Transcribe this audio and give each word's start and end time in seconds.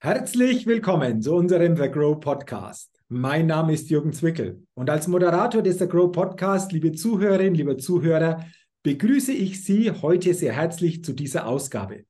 Herzlich 0.00 0.64
willkommen 0.64 1.22
zu 1.22 1.34
unserem 1.34 1.76
The 1.76 1.90
Grow 1.90 2.20
Podcast. 2.20 3.00
Mein 3.08 3.48
Name 3.48 3.72
ist 3.72 3.90
Jürgen 3.90 4.12
Zwickel 4.12 4.64
und 4.74 4.88
als 4.90 5.08
Moderator 5.08 5.60
des 5.60 5.80
The 5.80 5.88
Grow 5.88 6.12
Podcast, 6.12 6.70
liebe 6.70 6.92
Zuhörerinnen, 6.92 7.56
liebe 7.56 7.76
Zuhörer, 7.78 8.44
begrüße 8.84 9.32
ich 9.32 9.64
Sie 9.64 9.90
heute 9.90 10.34
sehr 10.34 10.52
herzlich 10.52 11.02
zu 11.02 11.14
dieser 11.14 11.48
Ausgabe. 11.48 12.04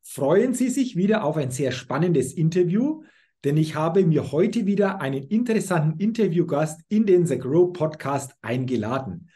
Freuen 0.00 0.54
Sie 0.54 0.70
sich 0.70 0.96
wieder 0.96 1.22
auf 1.22 1.36
ein 1.36 1.50
sehr 1.50 1.70
spannendes 1.70 2.32
Interview, 2.32 3.02
denn 3.44 3.58
ich 3.58 3.74
habe 3.74 4.06
mir 4.06 4.32
heute 4.32 4.64
wieder 4.64 5.02
einen 5.02 5.24
interessanten 5.24 6.00
Interviewgast 6.00 6.80
in 6.88 7.04
den 7.04 7.26
The 7.26 7.36
Grow 7.36 7.74
Podcast 7.74 8.32
eingeladen. 8.40 9.28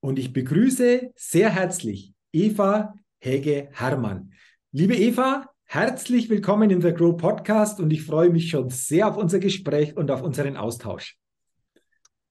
Und 0.00 0.18
ich 0.18 0.34
begrüße 0.34 1.10
sehr 1.14 1.48
herzlich 1.48 2.12
Eva 2.34 2.92
Hege 3.18 3.70
Hermann. 3.72 4.34
Liebe 4.72 4.94
Eva, 4.94 5.55
herzlich 5.66 6.30
willkommen 6.30 6.70
im 6.70 6.80
The 6.80 6.94
Grow 6.94 7.16
Podcast 7.16 7.80
und 7.80 7.90
ich 7.90 8.04
freue 8.04 8.30
mich 8.30 8.50
schon 8.50 8.70
sehr 8.70 9.08
auf 9.08 9.16
unser 9.16 9.40
Gespräch 9.40 9.96
und 9.96 10.10
auf 10.10 10.22
unseren 10.22 10.56
Austausch. 10.56 11.18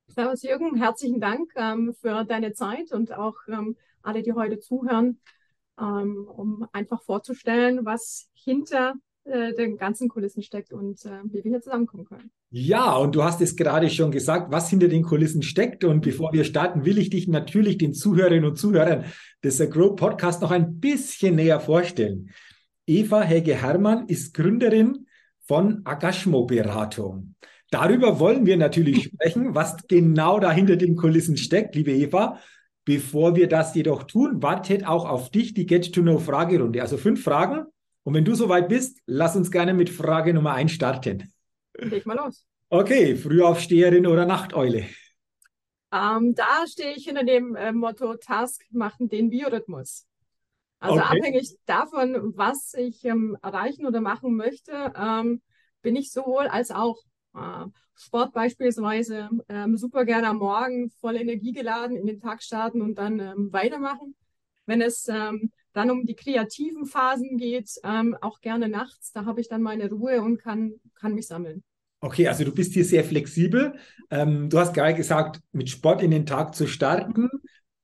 Servus 0.07 0.41
Jürgen, 0.41 0.75
herzlichen 0.77 1.19
Dank 1.19 1.51
ähm, 1.57 1.93
für 2.01 2.23
deine 2.23 2.53
Zeit 2.53 2.93
und 2.93 3.13
auch 3.13 3.35
ähm, 3.49 3.75
alle, 4.01 4.23
die 4.23 4.31
heute 4.31 4.59
zuhören, 4.59 5.19
ähm, 5.79 6.25
um 6.25 6.65
einfach 6.71 7.03
vorzustellen, 7.03 7.85
was 7.85 8.29
hinter 8.33 8.93
äh, 9.25 9.53
den 9.53 9.77
ganzen 9.77 10.07
Kulissen 10.07 10.41
steckt 10.41 10.71
und 10.71 11.03
äh, 11.05 11.19
wie 11.25 11.43
wir 11.43 11.51
hier 11.51 11.61
zusammenkommen 11.61 12.05
können. 12.05 12.31
Ja, 12.51 12.95
und 12.95 13.15
du 13.15 13.23
hast 13.23 13.41
es 13.41 13.57
gerade 13.57 13.89
schon 13.89 14.11
gesagt, 14.11 14.49
was 14.49 14.69
hinter 14.69 14.87
den 14.87 15.03
Kulissen 15.03 15.41
steckt. 15.43 15.83
Und 15.83 16.01
bevor 16.01 16.31
wir 16.31 16.45
starten, 16.45 16.85
will 16.85 16.97
ich 16.97 17.09
dich 17.09 17.27
natürlich 17.27 17.77
den 17.77 17.93
Zuhörerinnen 17.93 18.45
und 18.45 18.55
Zuhörern 18.55 19.03
des 19.43 19.59
Grow 19.69 19.93
Podcast 19.93 20.41
noch 20.41 20.51
ein 20.51 20.79
bisschen 20.79 21.35
näher 21.35 21.59
vorstellen. 21.59 22.29
Eva 22.87 23.23
Hege 23.23 23.55
Hermann 23.55 24.07
ist 24.07 24.33
Gründerin 24.33 25.07
von 25.47 25.81
Agashmo 25.85 26.45
Beratung. 26.45 27.35
Darüber 27.71 28.19
wollen 28.19 28.45
wir 28.45 28.57
natürlich 28.57 29.03
sprechen, 29.13 29.55
was 29.55 29.87
genau 29.87 30.39
da 30.39 30.51
hinter 30.51 30.75
den 30.75 30.95
Kulissen 30.95 31.37
steckt, 31.37 31.75
liebe 31.75 31.91
Eva. 31.91 32.39
Bevor 32.83 33.35
wir 33.35 33.47
das 33.47 33.73
jedoch 33.73 34.03
tun, 34.03 34.43
wartet 34.43 34.85
auch 34.85 35.09
auf 35.09 35.31
dich 35.31 35.55
die 35.55 35.65
Get-to-Know-Fragerunde. 35.65 36.81
Also 36.81 36.97
fünf 36.97 37.23
Fragen. 37.23 37.65
Und 38.03 38.13
wenn 38.13 38.25
du 38.25 38.35
soweit 38.35 38.69
bist, 38.69 38.99
lass 39.07 39.35
uns 39.35 39.49
gerne 39.49 39.73
mit 39.73 39.89
Frage 39.89 40.35
Nummer 40.35 40.53
eins 40.53 40.71
starten. 40.71 41.33
Leg 41.79 42.05
mal 42.05 42.15
los. 42.15 42.45
Okay, 42.69 43.15
Frühaufsteherin 43.15 44.05
oder 44.05 44.27
Nachteule? 44.27 44.85
Ähm, 45.91 46.35
da 46.35 46.65
stehe 46.67 46.93
ich 46.95 47.05
hinter 47.05 47.23
dem 47.23 47.55
äh, 47.55 47.71
Motto 47.71 48.15
Task 48.17 48.61
machen 48.69 49.09
den 49.09 49.31
Biorhythmus. 49.31 50.05
Also 50.85 51.01
okay. 51.01 51.19
abhängig 51.19 51.55
davon, 51.65 52.33
was 52.35 52.73
ich 52.75 53.03
ähm, 53.05 53.37
erreichen 53.41 53.85
oder 53.85 54.01
machen 54.01 54.35
möchte, 54.35 54.93
ähm, 54.95 55.41
bin 55.81 55.95
ich 55.95 56.11
sowohl 56.11 56.47
als 56.47 56.71
auch 56.71 56.97
äh, 57.35 57.65
Sport 57.95 58.33
beispielsweise 58.33 59.29
ähm, 59.49 59.77
super 59.77 60.05
gerne 60.05 60.27
am 60.27 60.37
Morgen 60.37 60.91
voll 60.99 61.15
Energie 61.15 61.53
geladen 61.53 61.95
in 61.95 62.05
den 62.05 62.19
Tag 62.19 62.43
starten 62.43 62.81
und 62.81 62.97
dann 62.97 63.19
ähm, 63.19 63.49
weitermachen. 63.51 64.15
Wenn 64.65 64.81
es 64.81 65.07
ähm, 65.07 65.51
dann 65.73 65.91
um 65.91 66.05
die 66.05 66.15
kreativen 66.15 66.85
Phasen 66.85 67.37
geht, 67.37 67.69
ähm, 67.83 68.17
auch 68.21 68.41
gerne 68.41 68.67
nachts, 68.67 69.11
da 69.11 69.25
habe 69.25 69.41
ich 69.41 69.47
dann 69.47 69.61
meine 69.61 69.89
Ruhe 69.89 70.21
und 70.21 70.37
kann, 70.37 70.73
kann 70.95 71.13
mich 71.13 71.27
sammeln. 71.27 71.63
Okay, 71.99 72.27
also 72.27 72.43
du 72.43 72.53
bist 72.53 72.73
hier 72.73 72.85
sehr 72.85 73.03
flexibel. 73.03 73.75
Ähm, 74.09 74.49
du 74.49 74.59
hast 74.59 74.73
gerade 74.73 74.95
gesagt, 74.95 75.39
mit 75.51 75.69
Sport 75.69 76.03
in 76.03 76.11
den 76.11 76.25
Tag 76.25 76.55
zu 76.55 76.67
starten. 76.67 77.29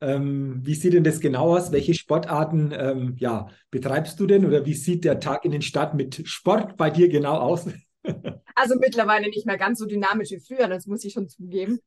Ähm, 0.02 0.60
wie 0.64 0.76
sieht 0.76 0.94
denn 0.94 1.04
das 1.04 1.20
genau 1.20 1.56
aus? 1.56 1.72
Welche 1.72 1.94
Sportarten 1.94 2.74
ähm, 2.76 3.16
ja, 3.18 3.48
betreibst 3.70 4.20
du 4.20 4.26
denn 4.26 4.46
oder 4.46 4.66
wie 4.66 4.74
sieht 4.74 5.06
der 5.06 5.20
Tag 5.20 5.46
in 5.46 5.52
den 5.52 5.62
Start 5.62 5.94
mit 5.94 6.28
Sport 6.28 6.76
bei 6.76 6.90
dir 6.90 7.08
genau 7.08 7.36
aus? 7.36 7.68
also 8.56 8.76
mittlerweile 8.80 9.30
nicht 9.30 9.46
mehr 9.46 9.58
ganz 9.58 9.80
so 9.80 9.86
dynamisch 9.86 10.32
wie 10.32 10.40
früher, 10.40 10.68
das 10.68 10.88
muss 10.88 11.04
ich 11.04 11.14
schon 11.14 11.30
zugeben. 11.30 11.80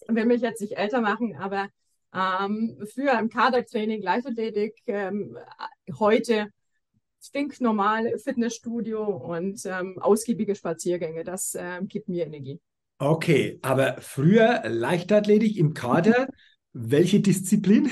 Ich 0.00 0.14
will 0.14 0.26
mich 0.26 0.42
jetzt 0.42 0.60
nicht 0.60 0.76
älter 0.76 1.00
machen, 1.00 1.36
aber 1.36 1.68
ähm, 2.14 2.78
früher 2.94 3.18
im 3.18 3.28
Kadertraining, 3.28 4.00
Leichtathletik, 4.00 4.74
ähm, 4.86 5.36
heute 5.98 6.48
stinknormal 7.20 8.18
Fitnessstudio 8.18 9.04
und 9.04 9.60
ähm, 9.66 9.98
ausgiebige 10.00 10.54
Spaziergänge. 10.54 11.24
Das 11.24 11.56
ähm, 11.58 11.88
gibt 11.88 12.08
mir 12.08 12.26
Energie. 12.26 12.60
Okay, 12.98 13.58
aber 13.62 13.96
früher 14.00 14.62
Leichtathletik 14.66 15.56
im 15.58 15.74
Kader, 15.74 16.28
welche 16.76 17.20
Disziplin? 17.20 17.90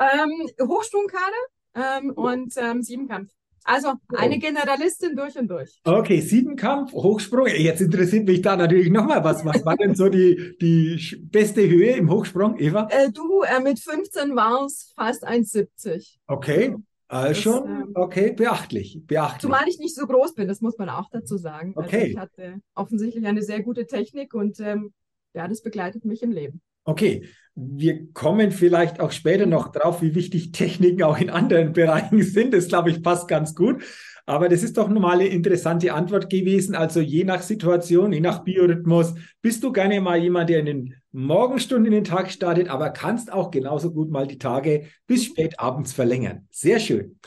Ähm, 0.00 0.68
Hochsprungkader 0.68 1.42
ähm, 1.74 2.10
und 2.10 2.54
ähm, 2.56 2.82
Siebenkampf. 2.82 3.30
Also 3.64 3.92
eine 4.16 4.36
oh. 4.36 4.38
Generalistin 4.38 5.14
durch 5.14 5.36
und 5.36 5.48
durch. 5.48 5.80
Okay, 5.84 6.20
Siebenkampf, 6.20 6.92
Hochsprung. 6.92 7.48
Jetzt 7.48 7.80
interessiert 7.80 8.26
mich 8.26 8.40
da 8.40 8.56
natürlich 8.56 8.90
nochmal 8.90 9.22
was. 9.24 9.44
Was 9.44 9.64
war 9.64 9.76
denn 9.76 9.94
so 9.94 10.08
die, 10.08 10.56
die 10.60 11.16
beste 11.20 11.68
Höhe 11.68 11.90
im 11.96 12.10
Hochsprung, 12.10 12.58
Eva? 12.58 12.88
Äh, 12.90 13.10
du, 13.12 13.42
äh, 13.42 13.60
mit 13.60 13.78
15 13.78 14.34
war 14.34 14.64
es 14.64 14.92
fast 14.96 15.26
1,70. 15.26 16.16
Okay. 16.26 16.76
Also 17.08 17.40
schon, 17.40 17.66
ähm, 17.66 17.92
okay, 17.94 18.32
beachtlich, 18.32 19.00
beachtlich. 19.06 19.42
Zumal 19.42 19.66
ich 19.66 19.78
nicht 19.78 19.94
so 19.94 20.06
groß 20.06 20.34
bin, 20.34 20.46
das 20.46 20.60
muss 20.60 20.76
man 20.78 20.90
auch 20.90 21.08
dazu 21.10 21.38
sagen. 21.38 21.72
Also 21.76 21.88
okay. 21.88 21.96
Also 21.96 22.06
ich 22.06 22.18
hatte 22.18 22.60
offensichtlich 22.74 23.26
eine 23.26 23.42
sehr 23.42 23.62
gute 23.62 23.86
Technik 23.86 24.34
und 24.34 24.60
ähm, 24.60 24.92
ja, 25.34 25.48
das 25.48 25.62
begleitet 25.62 26.04
mich 26.04 26.22
im 26.22 26.32
Leben. 26.32 26.60
Okay, 26.88 27.28
wir 27.54 28.10
kommen 28.14 28.50
vielleicht 28.50 28.98
auch 28.98 29.12
später 29.12 29.44
noch 29.44 29.72
drauf, 29.72 30.00
wie 30.00 30.14
wichtig 30.14 30.52
Techniken 30.52 31.02
auch 31.02 31.18
in 31.18 31.28
anderen 31.28 31.74
Bereichen 31.74 32.22
sind. 32.22 32.54
Das 32.54 32.68
glaube 32.68 32.88
ich 32.88 33.02
passt 33.02 33.28
ganz 33.28 33.54
gut. 33.54 33.84
Aber 34.24 34.48
das 34.48 34.62
ist 34.62 34.78
doch 34.78 34.88
nun 34.88 35.04
eine 35.04 35.26
interessante 35.26 35.92
Antwort 35.92 36.30
gewesen. 36.30 36.74
Also 36.74 37.00
je 37.00 37.24
nach 37.24 37.42
Situation, 37.42 38.14
je 38.14 38.20
nach 38.20 38.42
Biorhythmus, 38.42 39.14
bist 39.42 39.62
du 39.64 39.70
gerne 39.70 40.00
mal 40.00 40.16
jemand, 40.16 40.48
der 40.48 40.60
in 40.60 40.66
den 40.66 40.94
Morgenstunden 41.12 41.92
in 41.92 41.92
den 41.92 42.04
Tag 42.04 42.30
startet, 42.30 42.70
aber 42.70 42.88
kannst 42.88 43.30
auch 43.30 43.50
genauso 43.50 43.92
gut 43.92 44.10
mal 44.10 44.26
die 44.26 44.38
Tage 44.38 44.86
bis 45.06 45.26
spät 45.26 45.60
abends 45.60 45.92
verlängern. 45.92 46.48
Sehr 46.50 46.80
schön. 46.80 47.18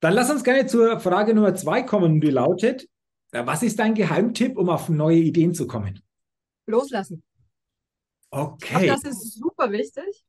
Dann 0.00 0.14
lass 0.14 0.32
uns 0.32 0.42
gerne 0.42 0.66
zur 0.66 0.98
Frage 0.98 1.32
Nummer 1.32 1.54
zwei 1.54 1.82
kommen, 1.82 2.20
die 2.20 2.30
lautet, 2.30 2.88
was 3.30 3.62
ist 3.62 3.78
dein 3.78 3.94
Geheimtipp, 3.94 4.58
um 4.58 4.68
auf 4.68 4.88
neue 4.88 5.18
Ideen 5.18 5.54
zu 5.54 5.68
kommen? 5.68 6.00
Loslassen. 6.66 7.22
Okay. 8.30 8.86
das 8.86 9.04
ist 9.04 9.34
super 9.34 9.72
wichtig, 9.72 10.24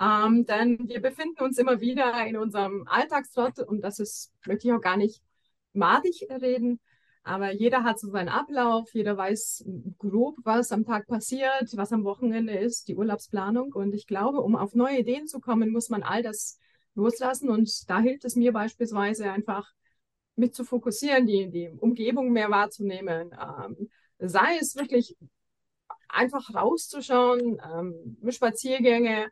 ähm, 0.00 0.44
denn 0.46 0.88
wir 0.88 1.00
befinden 1.00 1.42
uns 1.42 1.58
immer 1.58 1.80
wieder 1.80 2.26
in 2.26 2.36
unserem 2.36 2.86
Alltagstrott 2.88 3.60
und 3.60 3.82
das 3.82 3.98
ist, 4.00 4.32
möchte 4.46 4.68
ich 4.68 4.74
auch 4.74 4.80
gar 4.80 4.96
nicht 4.96 5.22
madig 5.72 6.26
reden, 6.30 6.80
aber 7.26 7.52
jeder 7.52 7.82
hat 7.82 7.98
so 7.98 8.08
seinen 8.08 8.28
Ablauf, 8.28 8.94
jeder 8.94 9.16
weiß 9.16 9.64
grob, 9.98 10.36
was 10.44 10.70
am 10.70 10.84
Tag 10.84 11.08
passiert, 11.08 11.76
was 11.76 11.92
am 11.92 12.04
Wochenende 12.04 12.56
ist, 12.56 12.86
die 12.86 12.94
Urlaubsplanung. 12.94 13.72
Und 13.72 13.96
ich 13.96 14.06
glaube, 14.06 14.42
um 14.42 14.54
auf 14.54 14.76
neue 14.76 15.00
Ideen 15.00 15.26
zu 15.26 15.40
kommen, 15.40 15.72
muss 15.72 15.88
man 15.88 16.04
all 16.04 16.22
das 16.22 16.60
loslassen. 16.94 17.50
Und 17.50 17.90
da 17.90 17.98
hilft 17.98 18.24
es 18.24 18.36
mir 18.36 18.52
beispielsweise 18.52 19.28
einfach, 19.28 19.72
mich 20.36 20.52
zu 20.52 20.62
fokussieren, 20.62 21.26
die, 21.26 21.50
die 21.50 21.68
Umgebung 21.68 22.30
mehr 22.30 22.48
wahrzunehmen, 22.50 23.34
ähm, 23.34 23.90
sei 24.20 24.58
es 24.60 24.76
wirklich 24.76 25.16
einfach 26.08 26.54
rauszuschauen, 26.54 27.60
ähm, 27.64 28.18
Spaziergänge, 28.30 29.28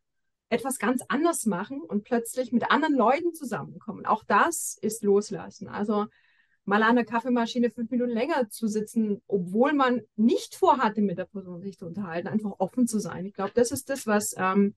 etwas 0.49 0.79
ganz 0.79 1.03
anders 1.09 1.47
machen 1.47 1.81
und 1.81 2.05
plötzlich 2.05 2.53
mit 2.53 2.71
anderen 2.71 2.95
Leuten 2.95 3.35
zusammenkommen. 3.35 4.07
Auch 4.07 4.25
das 4.25 4.79
ist 4.81 5.03
loslassen. 5.03 5.69
Also 5.69 6.07
mal 6.65 6.83
an 6.83 6.97
der 6.97 7.05
Kaffeemaschine 7.05 7.71
fünf 7.71 7.91
Minuten 7.91 8.13
länger 8.13 8.49
zu 8.49 8.69
sitzen, 8.69 9.21
obwohl 9.27 9.73
man 9.73 10.03
nicht 10.17 10.55
vorhatte, 10.55 11.03
mit 11.03 11.19
der 11.19 11.27
Person 11.27 11.61
sich 11.61 11.79
zu 11.79 11.87
unterhalten, 11.87 12.29
einfach 12.29 12.53
offen 12.59 12.87
zu 12.87 12.99
sein. 12.99 13.27
Ich 13.27 13.35
glaube, 13.35 13.53
das 13.55 13.71
ist 13.71 13.91
das, 13.91 14.07
was 14.07 14.35
ähm, 14.39 14.75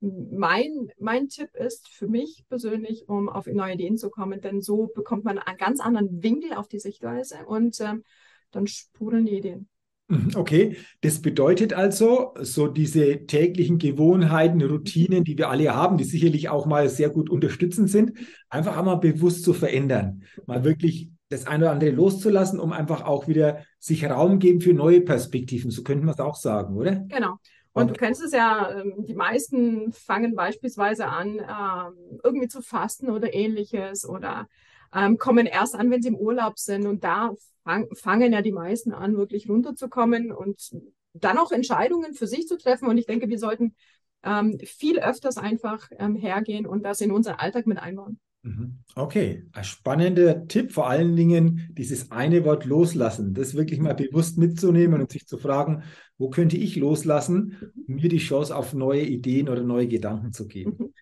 mein, 0.00 0.90
mein 0.98 1.28
Tipp 1.28 1.54
ist 1.54 1.88
für 1.88 2.08
mich 2.08 2.44
persönlich, 2.48 3.08
um 3.08 3.28
auf 3.28 3.46
neue 3.46 3.74
Ideen 3.74 3.98
zu 3.98 4.10
kommen, 4.10 4.40
denn 4.40 4.60
so 4.60 4.88
bekommt 4.94 5.24
man 5.24 5.38
einen 5.38 5.58
ganz 5.58 5.80
anderen 5.80 6.22
Winkel 6.22 6.54
auf 6.54 6.68
die 6.68 6.80
Sichtweise 6.80 7.44
und 7.46 7.80
ähm, 7.80 8.04
dann 8.50 8.66
sprudeln 8.66 9.26
die 9.26 9.36
Ideen. 9.36 9.68
Mhm, 10.10 10.30
okay, 10.34 10.76
das 11.02 11.22
bedeutet 11.22 11.72
also, 11.72 12.34
so 12.40 12.66
diese 12.66 13.26
täglichen 13.26 13.78
Gewohnheiten, 13.78 14.60
Routinen, 14.60 15.22
die 15.22 15.38
wir 15.38 15.48
alle 15.48 15.72
haben, 15.74 15.98
die 15.98 16.04
sicherlich 16.04 16.48
auch 16.48 16.66
mal 16.66 16.88
sehr 16.88 17.10
gut 17.10 17.30
unterstützend 17.30 17.88
sind, 17.88 18.18
einfach 18.48 18.76
einmal 18.76 18.98
bewusst 18.98 19.44
zu 19.44 19.52
verändern, 19.52 20.24
mal 20.46 20.64
wirklich 20.64 21.10
das 21.28 21.46
eine 21.46 21.66
oder 21.66 21.72
andere 21.72 21.90
loszulassen, 21.90 22.58
um 22.58 22.72
einfach 22.72 23.04
auch 23.04 23.28
wieder 23.28 23.60
sich 23.78 24.04
Raum 24.04 24.40
geben 24.40 24.60
für 24.60 24.74
neue 24.74 25.00
Perspektiven. 25.00 25.70
So 25.70 25.84
könnte 25.84 26.04
man 26.04 26.14
es 26.14 26.20
auch 26.20 26.34
sagen, 26.34 26.76
oder? 26.76 27.04
Genau. 27.08 27.36
Und 27.72 27.90
du 27.90 27.94
kennst 27.94 28.20
es 28.20 28.32
ja, 28.32 28.80
ähm, 28.80 28.94
die 29.06 29.14
meisten 29.14 29.92
fangen 29.92 30.34
beispielsweise 30.34 31.06
an, 31.06 31.38
ähm, 31.38 32.20
irgendwie 32.24 32.48
zu 32.48 32.62
fasten 32.62 33.10
oder 33.10 33.32
ähnliches 33.32 34.04
oder 34.04 34.48
ähm, 34.94 35.18
kommen 35.18 35.46
erst 35.46 35.74
an, 35.74 35.90
wenn 35.90 36.02
sie 36.02 36.08
im 36.08 36.16
Urlaub 36.16 36.58
sind. 36.58 36.86
Und 36.86 37.04
da 37.04 37.34
fang, 37.64 37.88
fangen 37.94 38.32
ja 38.32 38.42
die 38.42 38.52
meisten 38.52 38.92
an, 38.92 39.16
wirklich 39.16 39.48
runterzukommen 39.48 40.32
und 40.32 40.70
dann 41.12 41.38
auch 41.38 41.52
Entscheidungen 41.52 42.14
für 42.14 42.26
sich 42.26 42.46
zu 42.46 42.56
treffen. 42.56 42.88
Und 42.88 42.98
ich 42.98 43.06
denke, 43.06 43.28
wir 43.28 43.38
sollten 43.38 43.74
ähm, 44.22 44.58
viel 44.64 44.98
öfters 45.00 45.38
einfach 45.38 45.88
ähm, 45.98 46.16
hergehen 46.16 46.66
und 46.66 46.84
das 46.84 47.00
in 47.00 47.10
unseren 47.10 47.36
Alltag 47.36 47.66
mit 47.66 47.78
einbauen. 47.78 48.18
Mhm. 48.42 48.78
Okay, 48.94 49.44
ein 49.52 49.64
spannender 49.64 50.46
Tipp, 50.48 50.72
vor 50.72 50.88
allen 50.88 51.14
Dingen 51.14 51.68
dieses 51.72 52.10
eine 52.10 52.44
Wort 52.44 52.64
loslassen, 52.64 53.34
das 53.34 53.54
wirklich 53.54 53.80
mal 53.80 53.94
bewusst 53.94 54.38
mitzunehmen 54.38 55.00
und 55.00 55.12
sich 55.12 55.26
zu 55.26 55.36
fragen, 55.36 55.82
wo 56.16 56.30
könnte 56.30 56.56
ich 56.56 56.76
loslassen, 56.76 57.72
mir 57.86 58.08
die 58.08 58.18
Chance 58.18 58.56
auf 58.56 58.72
neue 58.72 59.02
Ideen 59.02 59.48
oder 59.48 59.62
neue 59.62 59.88
Gedanken 59.88 60.32
zu 60.32 60.48
geben. 60.48 60.76
Mhm. 60.78 60.92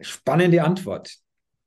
Spannende 0.00 0.64
Antwort. 0.64 1.18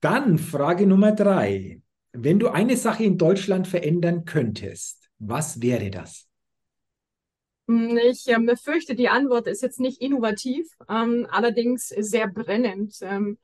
Dann 0.01 0.39
Frage 0.39 0.87
Nummer 0.87 1.11
drei. 1.11 1.79
Wenn 2.11 2.39
du 2.39 2.49
eine 2.49 2.75
Sache 2.75 3.03
in 3.03 3.19
Deutschland 3.19 3.67
verändern 3.67 4.25
könntest, 4.25 5.09
was 5.19 5.61
wäre 5.61 5.91
das? 5.91 6.27
Hm, 7.67 7.97
ich 7.97 8.27
ähm, 8.27 8.49
fürchte, 8.57 8.95
die 8.95 9.09
Antwort 9.09 9.47
ist 9.47 9.61
jetzt 9.61 9.79
nicht 9.79 10.01
innovativ, 10.01 10.67
ähm, 10.89 11.27
allerdings 11.29 11.87
sehr 11.87 12.27
brennend. 12.27 12.97
Ähm, 13.01 13.37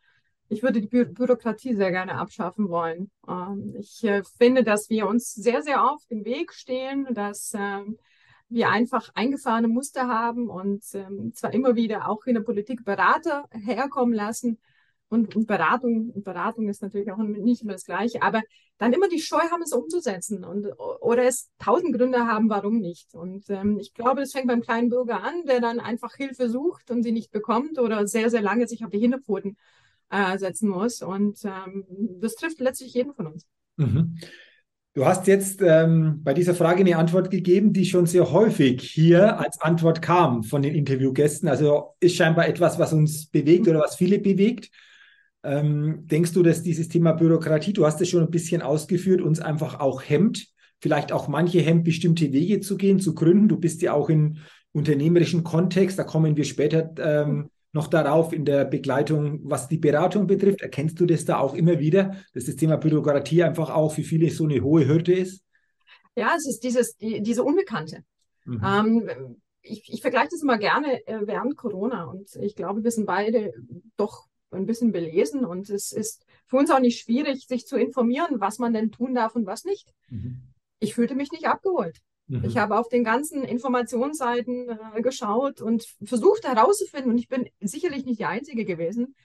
ich 0.49 0.63
würde 0.63 0.81
die 0.81 0.87
Bü 0.87 1.05
Bürokratie 1.05 1.75
sehr 1.75 1.91
gerne 1.91 2.15
abschaffen 2.15 2.69
wollen. 2.69 3.11
Ähm, 3.27 3.75
ich 3.77 4.03
äh, 4.03 4.23
finde, 4.37 4.63
dass 4.63 4.89
wir 4.89 5.07
uns 5.07 5.33
sehr, 5.33 5.61
sehr 5.61 5.83
auf 5.83 6.03
den 6.07 6.25
Weg 6.25 6.53
stehen, 6.53 7.07
dass 7.13 7.53
ähm, 7.53 7.99
wir 8.49 8.69
einfach 8.69 9.09
eingefahrene 9.13 9.67
Muster 9.67 10.07
haben 10.07 10.49
und 10.49 10.83
ähm, 10.93 11.33
zwar 11.35 11.53
immer 11.53 11.75
wieder 11.75 12.09
auch 12.09 12.25
in 12.25 12.33
der 12.33 12.41
Politik 12.41 12.83
Berater 12.83 13.47
herkommen 13.51 14.13
lassen, 14.13 14.57
und, 15.09 15.35
und 15.35 15.47
Beratung, 15.47 16.21
Beratung 16.21 16.67
ist 16.67 16.81
natürlich 16.81 17.11
auch 17.11 17.17
nicht 17.17 17.61
immer 17.61 17.73
das 17.73 17.85
Gleiche, 17.85 18.21
aber 18.21 18.41
dann 18.77 18.93
immer 18.93 19.07
die 19.07 19.21
Scheu 19.21 19.39
haben, 19.51 19.61
es 19.61 19.71
umzusetzen 19.71 20.43
und 20.43 20.67
oder 20.77 21.23
es 21.23 21.49
tausend 21.59 21.95
Gründe 21.95 22.27
haben, 22.27 22.49
warum 22.49 22.79
nicht. 22.79 23.13
Und 23.13 23.49
ähm, 23.49 23.79
ich 23.79 23.93
glaube, 23.93 24.21
das 24.21 24.33
fängt 24.33 24.47
beim 24.47 24.61
kleinen 24.61 24.89
Bürger 24.89 25.23
an, 25.23 25.45
der 25.47 25.61
dann 25.61 25.79
einfach 25.79 26.15
Hilfe 26.15 26.49
sucht 26.49 26.91
und 26.91 27.03
sie 27.03 27.11
nicht 27.11 27.31
bekommt 27.31 27.79
oder 27.79 28.05
sehr, 28.05 28.29
sehr 28.29 28.41
lange 28.41 28.67
sich 28.67 28.83
auf 28.83 28.91
die 28.91 28.99
Hinterpfoten 28.99 29.57
äh, 30.09 30.37
setzen 30.37 30.69
muss. 30.69 31.01
Und 31.01 31.39
ähm, 31.45 31.85
das 32.19 32.35
trifft 32.35 32.59
letztlich 32.59 32.93
jeden 32.93 33.13
von 33.13 33.27
uns. 33.27 33.45
Mhm. 33.77 34.17
Du 34.93 35.05
hast 35.05 35.27
jetzt 35.27 35.61
ähm, 35.61 36.21
bei 36.23 36.33
dieser 36.33 36.55
Frage 36.55 36.79
eine 36.79 36.97
Antwort 36.97 37.29
gegeben, 37.29 37.71
die 37.71 37.85
schon 37.85 38.07
sehr 38.07 38.31
häufig 38.31 38.81
hier 38.81 39.39
als 39.39 39.61
Antwort 39.61 40.01
kam 40.01 40.43
von 40.43 40.63
den 40.63 40.73
Interviewgästen. 40.73 41.47
Also 41.47 41.95
ist 41.99 42.15
scheinbar 42.15 42.47
etwas, 42.47 42.79
was 42.79 42.93
uns 42.93 43.27
bewegt 43.27 43.67
oder 43.67 43.79
was 43.79 43.95
viele 43.95 44.17
bewegt. 44.17 44.71
Ähm, 45.47 46.05
denkst 46.07 46.33
du, 46.33 46.43
dass 46.43 46.61
dieses 46.61 46.89
Thema 46.89 47.13
Bürokratie, 47.13 47.71
du 47.71 47.85
hast 47.85 48.01
es 48.01 48.09
schon 48.09 48.21
ein 48.21 48.31
bisschen 48.31 48.61
ausgeführt, 48.61 49.21
uns 49.21 49.39
einfach 49.39 49.79
auch 49.79 50.03
hemmt? 50.03 50.47
Vielleicht 50.79 51.11
auch 51.13 51.29
manche 51.29 51.61
hemmt, 51.61 51.85
bestimmte 51.85 52.33
Wege 52.33 52.59
zu 52.59 52.75
gehen, 52.75 52.99
zu 52.99 53.15
gründen. 53.15 53.47
Du 53.47 53.57
bist 53.57 53.81
ja 53.81 53.93
auch 53.93 54.09
im 54.09 54.37
unternehmerischen 54.73 55.43
Kontext, 55.43 55.97
da 55.97 56.03
kommen 56.03 56.35
wir 56.35 56.43
später 56.43 56.91
ähm, 56.99 57.49
noch 57.71 57.87
darauf 57.87 58.33
in 58.33 58.43
der 58.43 58.65
Begleitung, 58.65 59.39
was 59.43 59.69
die 59.69 59.77
Beratung 59.77 60.27
betrifft. 60.27 60.61
Erkennst 60.61 60.99
du 60.99 61.05
das 61.05 61.23
da 61.23 61.39
auch 61.39 61.53
immer 61.53 61.79
wieder, 61.79 62.15
dass 62.33 62.45
das 62.45 62.57
Thema 62.57 62.75
Bürokratie 62.75 63.43
einfach 63.43 63.69
auch 63.69 63.93
für 63.93 64.03
viele 64.03 64.29
so 64.29 64.43
eine 64.43 64.61
hohe 64.61 64.85
Hürde 64.85 65.13
ist? 65.13 65.43
Ja, 66.15 66.33
es 66.35 66.47
ist 66.47 66.63
dieses, 66.63 66.97
die, 66.97 67.21
diese 67.21 67.43
Unbekannte. 67.43 68.03
Mhm. 68.45 68.61
Ähm, 68.65 69.09
ich, 69.61 69.83
ich 69.87 70.01
vergleiche 70.01 70.29
das 70.31 70.41
immer 70.41 70.57
gerne 70.57 71.05
äh, 71.07 71.21
während 71.25 71.55
Corona 71.55 72.05
und 72.05 72.27
ich 72.41 72.55
glaube, 72.55 72.83
wir 72.83 72.91
sind 72.91 73.05
beide 73.05 73.53
doch 73.95 74.25
ein 74.51 74.65
bisschen 74.65 74.91
belesen 74.91 75.45
und 75.45 75.69
es 75.69 75.91
ist 75.91 76.25
für 76.45 76.57
uns 76.57 76.71
auch 76.71 76.79
nicht 76.79 76.99
schwierig, 76.99 77.47
sich 77.47 77.65
zu 77.65 77.77
informieren, 77.77 78.39
was 78.39 78.59
man 78.59 78.73
denn 78.73 78.91
tun 78.91 79.13
darf 79.13 79.35
und 79.35 79.45
was 79.45 79.65
nicht. 79.65 79.93
Mhm. 80.09 80.41
Ich 80.79 80.93
fühlte 80.93 81.15
mich 81.15 81.31
nicht 81.31 81.47
abgeholt. 81.47 82.01
Mhm. 82.27 82.43
Ich 82.45 82.57
habe 82.57 82.77
auf 82.77 82.89
den 82.89 83.03
ganzen 83.03 83.43
Informationsseiten 83.43 84.69
äh, 84.69 85.01
geschaut 85.01 85.61
und 85.61 85.85
versucht 86.03 86.45
herauszufinden, 86.45 87.11
und 87.11 87.17
ich 87.17 87.27
bin 87.27 87.49
sicherlich 87.59 88.05
nicht 88.05 88.19
die 88.19 88.25
Einzige 88.25 88.65
gewesen, 88.65 89.15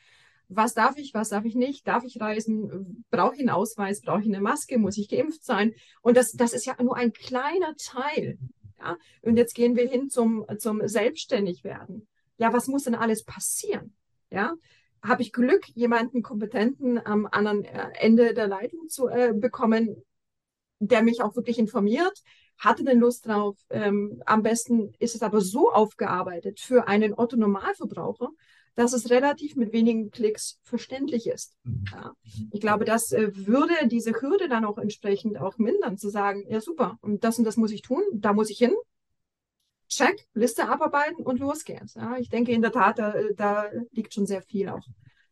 was 0.48 0.74
darf 0.74 0.98
ich, 0.98 1.14
was 1.14 1.30
darf 1.30 1.44
ich 1.44 1.54
nicht, 1.54 1.86
darf 1.86 2.04
ich 2.04 2.20
reisen, 2.20 3.04
brauche 3.10 3.34
ich 3.34 3.40
einen 3.40 3.50
Ausweis, 3.50 4.02
brauche 4.02 4.20
ich 4.20 4.26
eine 4.26 4.40
Maske, 4.40 4.78
muss 4.78 4.98
ich 4.98 5.08
geimpft 5.08 5.44
sein? 5.44 5.74
Und 6.02 6.16
das, 6.16 6.32
das 6.32 6.52
ist 6.52 6.66
ja 6.66 6.74
nur 6.82 6.96
ein 6.96 7.12
kleiner 7.12 7.74
Teil. 7.76 8.38
Ja? 8.78 8.98
Und 9.22 9.36
jetzt 9.36 9.54
gehen 9.54 9.76
wir 9.76 9.88
hin 9.88 10.10
zum, 10.10 10.44
zum 10.58 10.86
Selbstständigwerden. 10.86 12.06
Ja, 12.36 12.52
was 12.52 12.66
muss 12.66 12.84
denn 12.84 12.94
alles 12.94 13.24
passieren? 13.24 13.94
Ja, 14.30 14.54
habe 15.02 15.22
ich 15.22 15.32
Glück, 15.32 15.66
jemanden 15.68 16.22
kompetenten 16.22 17.04
am 17.04 17.26
anderen 17.30 17.64
äh, 17.64 17.88
Ende 17.98 18.34
der 18.34 18.46
Leitung 18.46 18.88
zu 18.88 19.08
äh, 19.08 19.32
bekommen, 19.34 20.02
der 20.78 21.02
mich 21.02 21.22
auch 21.22 21.36
wirklich 21.36 21.58
informiert, 21.58 22.22
hatte 22.58 22.84
denn 22.84 23.00
Lust 23.00 23.26
drauf. 23.26 23.56
Ähm, 23.70 24.22
am 24.26 24.42
besten 24.42 24.92
ist 24.98 25.14
es 25.14 25.22
aber 25.22 25.40
so 25.40 25.72
aufgearbeitet 25.72 26.60
für 26.60 26.86
einen 26.86 27.14
Otto 27.14 27.36
Normalverbraucher, 27.36 28.30
dass 28.74 28.92
es 28.92 29.10
relativ 29.10 29.56
mit 29.56 29.72
wenigen 29.72 30.10
Klicks 30.10 30.58
verständlich 30.62 31.26
ist. 31.26 31.54
Mhm. 31.64 31.84
Ja. 31.92 32.12
Ich 32.50 32.60
glaube, 32.60 32.84
das 32.84 33.12
äh, 33.12 33.30
würde 33.34 33.74
diese 33.86 34.12
Hürde 34.12 34.48
dann 34.48 34.64
auch 34.64 34.78
entsprechend 34.78 35.38
auch 35.38 35.58
mindern, 35.58 35.98
zu 35.98 36.08
sagen, 36.08 36.44
ja 36.48 36.60
super, 36.60 36.98
und 37.02 37.24
das 37.24 37.38
und 37.38 37.44
das 37.44 37.56
muss 37.56 37.72
ich 37.72 37.82
tun, 37.82 38.02
da 38.12 38.32
muss 38.32 38.50
ich 38.50 38.58
hin, 38.58 38.74
check, 39.94 40.26
Liste 40.34 40.68
abarbeiten 40.68 41.24
und 41.24 41.38
los 41.38 41.64
geht's. 41.64 41.94
Ja, 41.94 42.16
ich 42.18 42.28
denke 42.28 42.52
in 42.52 42.62
der 42.62 42.72
Tat, 42.72 42.98
da, 42.98 43.14
da 43.36 43.66
liegt 43.90 44.14
schon 44.14 44.26
sehr 44.26 44.42
viel 44.42 44.68
auch 44.68 44.86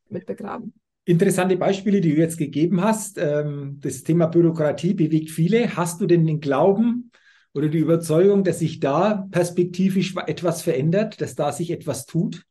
mit 0.09 0.27
begraben. 0.27 0.75
Interessante 1.05 1.57
Beispiele, 1.57 2.01
die 2.01 2.15
du 2.15 2.21
jetzt 2.21 2.39
gegeben 2.39 2.83
hast. 2.83 3.19
Ähm, 3.19 3.79
das 3.81 4.03
Thema 4.03 4.27
Bürokratie 4.27 4.95
bewegt 4.95 5.31
viele. 5.31 5.77
Hast 5.77 6.01
du 6.01 6.07
denn 6.07 6.27
den 6.27 6.41
Glauben 6.41 7.11
oder 7.55 7.69
die 7.69 7.79
Überzeugung, 7.79 8.45
dass 8.45 8.59
sich 8.59 8.81
da 8.81 9.27
perspektivisch 9.31 10.15
etwas 10.27 10.63
verändert, 10.63 11.21
dass 11.21 11.35
da 11.35 11.53
sich 11.53 11.71
etwas 11.71 12.07
tut? 12.07 12.45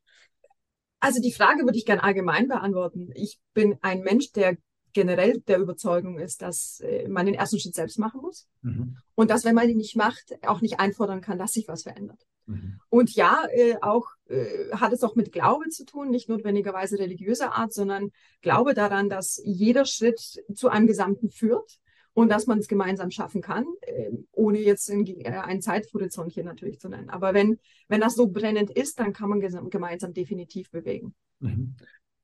Also 0.98 1.22
die 1.22 1.32
Frage 1.32 1.64
würde 1.64 1.78
ich 1.78 1.86
gerne 1.86 2.02
allgemein 2.02 2.48
beantworten. 2.48 3.10
Ich 3.14 3.38
bin 3.54 3.78
ein 3.80 4.00
Mensch, 4.00 4.32
der 4.32 4.56
generell 4.92 5.40
der 5.40 5.58
Überzeugung 5.58 6.18
ist, 6.18 6.42
dass 6.42 6.80
äh, 6.80 7.08
man 7.08 7.26
den 7.26 7.34
ersten 7.34 7.58
Schritt 7.58 7.74
selbst 7.74 7.98
machen 7.98 8.20
muss 8.20 8.48
mhm. 8.62 8.96
und 9.14 9.30
dass, 9.30 9.44
wenn 9.44 9.54
man 9.54 9.68
ihn 9.68 9.76
nicht 9.76 9.96
macht, 9.96 10.36
auch 10.46 10.60
nicht 10.60 10.80
einfordern 10.80 11.20
kann, 11.20 11.38
dass 11.38 11.52
sich 11.52 11.68
was 11.68 11.82
verändert. 11.82 12.26
Mhm. 12.46 12.80
Und 12.88 13.14
ja, 13.14 13.46
äh, 13.52 13.76
auch 13.80 14.06
äh, 14.28 14.70
hat 14.72 14.92
es 14.92 15.02
auch 15.02 15.14
mit 15.14 15.32
Glaube 15.32 15.68
zu 15.68 15.84
tun, 15.84 16.10
nicht 16.10 16.28
notwendigerweise 16.28 16.98
religiöser 16.98 17.54
Art, 17.54 17.72
sondern 17.72 18.10
Glaube 18.42 18.74
daran, 18.74 19.08
dass 19.08 19.40
jeder 19.44 19.84
Schritt 19.84 20.20
zu 20.54 20.68
einem 20.68 20.86
Gesamten 20.86 21.30
führt 21.30 21.78
und 22.12 22.28
dass 22.28 22.46
man 22.46 22.58
es 22.58 22.68
gemeinsam 22.68 23.10
schaffen 23.10 23.40
kann, 23.40 23.66
äh, 23.82 24.10
ohne 24.32 24.58
jetzt 24.58 24.88
in, 24.90 25.06
äh, 25.06 25.30
ein 25.30 25.62
Zeithorizont 25.62 26.32
hier 26.32 26.44
natürlich 26.44 26.80
zu 26.80 26.88
nennen. 26.88 27.10
Aber 27.10 27.34
wenn, 27.34 27.58
wenn 27.88 28.00
das 28.00 28.14
so 28.14 28.28
brennend 28.28 28.70
ist, 28.70 28.98
dann 28.98 29.12
kann 29.12 29.30
man 29.30 29.40
gemeinsam 29.40 30.12
definitiv 30.12 30.70
bewegen. 30.70 31.14
Mhm. 31.38 31.76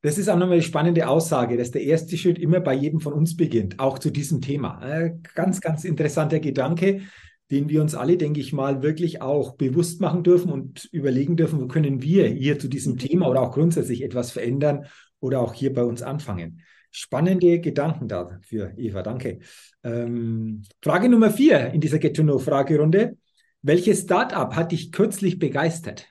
Das 0.07 0.19
ist 0.19 0.29
auch 0.29 0.37
nochmal 0.37 0.53
eine 0.53 0.63
spannende 0.63 1.09
Aussage, 1.09 1.57
dass 1.57 1.73
der 1.73 1.83
erste 1.83 2.17
Schritt 2.17 2.39
immer 2.39 2.61
bei 2.61 2.75
jedem 2.75 3.01
von 3.01 3.13
uns 3.13 3.37
beginnt, 3.37 3.81
auch 3.81 3.99
zu 3.99 4.11
diesem 4.11 4.41
Thema. 4.41 4.81
Äh, 4.89 5.15
ganz, 5.35 5.61
ganz 5.61 5.83
interessanter 5.83 6.39
Gedanke, 6.39 7.01
den 7.51 7.69
wir 7.69 7.83
uns 7.83 7.97
alle, 7.97 8.17
denke 8.17 8.39
ich 8.39 8.53
mal, 8.53 8.85
wirklich 8.85 9.21
auch 9.21 9.57
bewusst 9.57 10.01
machen 10.01 10.23
dürfen 10.23 10.53
und 10.53 10.89
überlegen 10.93 11.37
dürfen, 11.37 11.61
wo 11.61 11.67
können 11.67 12.03
wir 12.03 12.29
hier 12.29 12.57
zu 12.57 12.69
diesem 12.69 12.99
Thema 12.99 13.29
oder 13.29 13.43
auch 13.43 13.51
grundsätzlich 13.51 14.05
etwas 14.05 14.31
verändern 14.31 14.87
oder 15.19 15.41
auch 15.41 15.53
hier 15.53 15.73
bei 15.73 15.83
uns 15.83 16.03
anfangen. 16.03 16.61
Spannende 16.93 17.59
Gedanken 17.59 18.07
dafür, 18.07 18.75
Eva, 18.77 19.03
danke. 19.03 19.41
Ähm, 19.83 20.63
Frage 20.83 21.09
Nummer 21.09 21.33
vier 21.33 21.73
in 21.73 21.81
dieser 21.81 21.99
Get 21.99 22.15
to 22.15 22.23
Know-Fragerunde. 22.23 23.17
Welches 23.63 24.03
Startup 24.03 24.55
hat 24.55 24.71
dich 24.71 24.93
kürzlich 24.93 25.41
begeistert? 25.41 26.07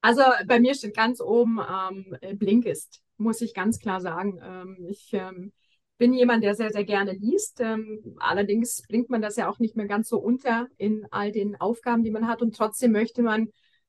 Also 0.00 0.22
bei 0.46 0.60
mir 0.60 0.74
steht 0.74 0.96
ganz 0.96 1.20
oben 1.20 1.58
ähm, 1.58 2.38
Blinkist, 2.38 3.02
muss 3.16 3.40
ich 3.40 3.54
ganz 3.54 3.78
klar 3.78 4.00
sagen. 4.00 4.40
Ähm, 4.42 4.86
ich 4.88 5.10
ähm, 5.12 5.52
bin 5.98 6.14
jemand, 6.14 6.44
der 6.44 6.54
sehr, 6.54 6.70
sehr 6.70 6.84
gerne 6.84 7.12
liest. 7.12 7.60
Ähm, 7.60 8.16
allerdings 8.18 8.82
bringt 8.88 9.10
man 9.10 9.20
das 9.20 9.36
ja 9.36 9.50
auch 9.50 9.58
nicht 9.58 9.76
mehr 9.76 9.86
ganz 9.86 10.08
so 10.08 10.18
unter 10.18 10.68
in 10.76 11.06
all 11.10 11.32
den 11.32 11.60
Aufgaben, 11.60 12.04
die 12.04 12.12
man 12.12 12.28
hat. 12.28 12.40
Und 12.40 12.56
trotzdem 12.56 12.92
möchte 12.92 13.22
man 13.22 13.48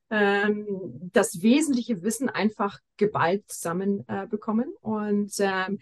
ähm, 0.09 0.65
das 1.13 1.41
wesentliche 1.41 2.01
Wissen 2.01 2.29
einfach 2.29 2.79
geballt 2.97 3.43
zusammen 3.47 4.03
äh, 4.07 4.25
bekommen. 4.25 4.73
Und 4.81 5.31
ähm, 5.39 5.79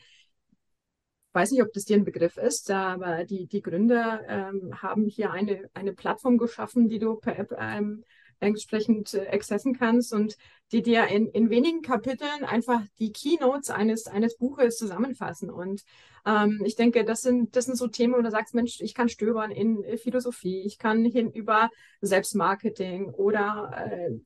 weiß 1.32 1.52
nicht, 1.52 1.62
ob 1.62 1.72
das 1.72 1.86
dir 1.86 1.96
ein 1.96 2.04
Begriff 2.04 2.36
ist, 2.38 2.70
aber 2.72 3.24
die, 3.24 3.48
die 3.48 3.62
Gründer 3.62 4.22
ähm, 4.28 4.82
haben 4.82 5.06
hier 5.06 5.32
eine, 5.32 5.70
eine 5.74 5.94
Plattform 5.94 6.38
geschaffen, 6.38 6.90
die 6.90 7.00
du 7.00 7.16
per 7.16 7.40
App 7.40 7.54
ähm, 7.58 8.04
entsprechend 8.40 9.14
äh, 9.14 9.28
accessen 9.28 9.78
kannst 9.78 10.14
und 10.14 10.38
die 10.72 10.82
dir 10.82 11.08
in, 11.08 11.30
in 11.30 11.50
wenigen 11.50 11.82
Kapiteln 11.82 12.44
einfach 12.44 12.82
die 13.00 13.12
Keynotes 13.12 13.70
eines, 13.70 14.08
eines 14.08 14.38
Buches 14.38 14.78
zusammenfassen. 14.78 15.50
Und 15.50 15.84
ähm, 16.26 16.62
ich 16.66 16.76
denke, 16.76 17.06
das 17.06 17.22
sind, 17.22 17.56
das 17.56 17.66
sind 17.66 17.78
so 17.78 17.88
Themen, 17.88 18.14
wo 18.16 18.22
du 18.22 18.30
sagst, 18.30 18.54
Mensch, 18.54 18.82
ich 18.82 18.94
kann 18.94 19.10
stöbern 19.10 19.52
in 19.52 19.84
äh, 19.84 19.98
Philosophie, 19.98 20.62
ich 20.62 20.78
kann 20.78 21.06
hin 21.06 21.32
über 21.32 21.70
Selbstmarketing 22.02 23.10
oder 23.12 23.90
äh, 23.92 24.20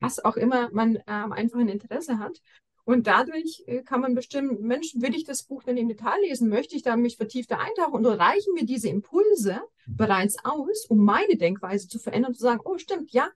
was 0.00 0.24
auch 0.24 0.36
immer 0.36 0.70
man 0.72 0.98
ähm, 1.06 1.32
einfach 1.32 1.58
ein 1.58 1.68
Interesse 1.68 2.18
hat. 2.18 2.40
Und 2.84 3.06
dadurch 3.06 3.64
äh, 3.66 3.82
kann 3.82 4.00
man 4.00 4.14
bestimmen, 4.14 4.60
Mensch, 4.60 4.94
will 4.96 5.14
ich 5.14 5.24
das 5.24 5.42
Buch 5.42 5.62
denn 5.62 5.76
im 5.76 5.88
Detail 5.88 6.20
lesen? 6.22 6.48
Möchte 6.48 6.76
ich 6.76 6.82
da 6.82 6.96
mich 6.96 7.16
vertiefter 7.16 7.58
eintauchen? 7.58 8.04
Und 8.04 8.06
reichen 8.06 8.52
mir 8.54 8.66
diese 8.66 8.88
Impulse 8.88 9.60
mhm. 9.86 9.96
bereits 9.96 10.36
aus, 10.44 10.86
um 10.88 10.98
meine 10.98 11.36
Denkweise 11.36 11.88
zu 11.88 11.98
verändern 11.98 12.30
und 12.30 12.34
zu 12.34 12.42
sagen, 12.42 12.60
oh 12.64 12.76
stimmt, 12.76 13.10
ja, 13.12 13.28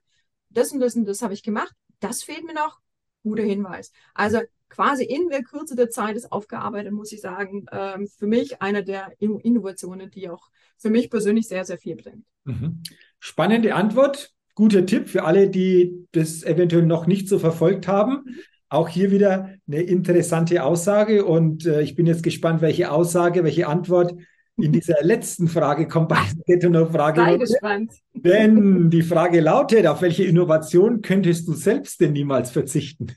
das 0.49 0.71
und 0.71 0.79
das 0.79 0.95
und 0.95 1.05
das 1.05 1.21
habe 1.21 1.33
ich 1.33 1.43
gemacht, 1.43 1.73
das 1.99 2.23
fehlt 2.23 2.45
mir 2.45 2.53
noch. 2.53 2.79
Guter 3.23 3.43
Hinweis. 3.43 3.91
Also 4.13 4.39
quasi 4.69 5.03
in 5.03 5.29
der 5.29 5.43
Kürze 5.43 5.75
der 5.75 5.89
Zeit 5.89 6.15
ist 6.15 6.31
aufgearbeitet, 6.31 6.93
muss 6.93 7.11
ich 7.11 7.21
sagen. 7.21 7.65
Ähm, 7.71 8.07
für 8.07 8.27
mich 8.27 8.61
eine 8.61 8.83
der 8.83 9.11
Innovationen, 9.19 10.09
die 10.09 10.29
auch 10.29 10.49
für 10.77 10.89
mich 10.89 11.09
persönlich 11.09 11.47
sehr, 11.47 11.65
sehr 11.65 11.77
viel 11.77 11.95
bringt. 11.95 12.25
Mhm. 12.45 12.81
Spannende 13.19 13.75
Antwort. 13.75 14.33
Guter 14.55 14.85
Tipp 14.85 15.09
für 15.09 15.23
alle, 15.23 15.49
die 15.49 16.07
das 16.11 16.43
eventuell 16.43 16.85
noch 16.85 17.07
nicht 17.07 17.29
so 17.29 17.39
verfolgt 17.39 17.87
haben. 17.87 18.25
Auch 18.69 18.87
hier 18.87 19.11
wieder 19.11 19.49
eine 19.67 19.81
interessante 19.81 20.63
Aussage 20.63 21.25
und 21.25 21.65
äh, 21.65 21.81
ich 21.81 21.95
bin 21.95 22.05
jetzt 22.05 22.23
gespannt, 22.23 22.61
welche 22.61 22.91
Aussage, 22.91 23.43
welche 23.43 23.67
Antwort 23.67 24.13
in 24.57 24.71
dieser 24.71 24.97
letzten 25.01 25.47
Frage 25.47 25.87
kommt 25.87 26.09
bei 26.09 26.17
der 26.47 26.57
Ghetto-Frage. 26.57 27.21
Sei 27.21 27.37
gespannt. 27.37 27.93
Denn 28.13 28.89
die 28.89 29.01
Frage 29.01 29.39
lautet, 29.41 29.87
auf 29.87 30.01
welche 30.01 30.23
Innovation 30.23 31.01
könntest 31.01 31.47
du 31.47 31.53
selbst 31.53 31.99
denn 31.99 32.13
niemals 32.13 32.51
verzichten? 32.51 33.07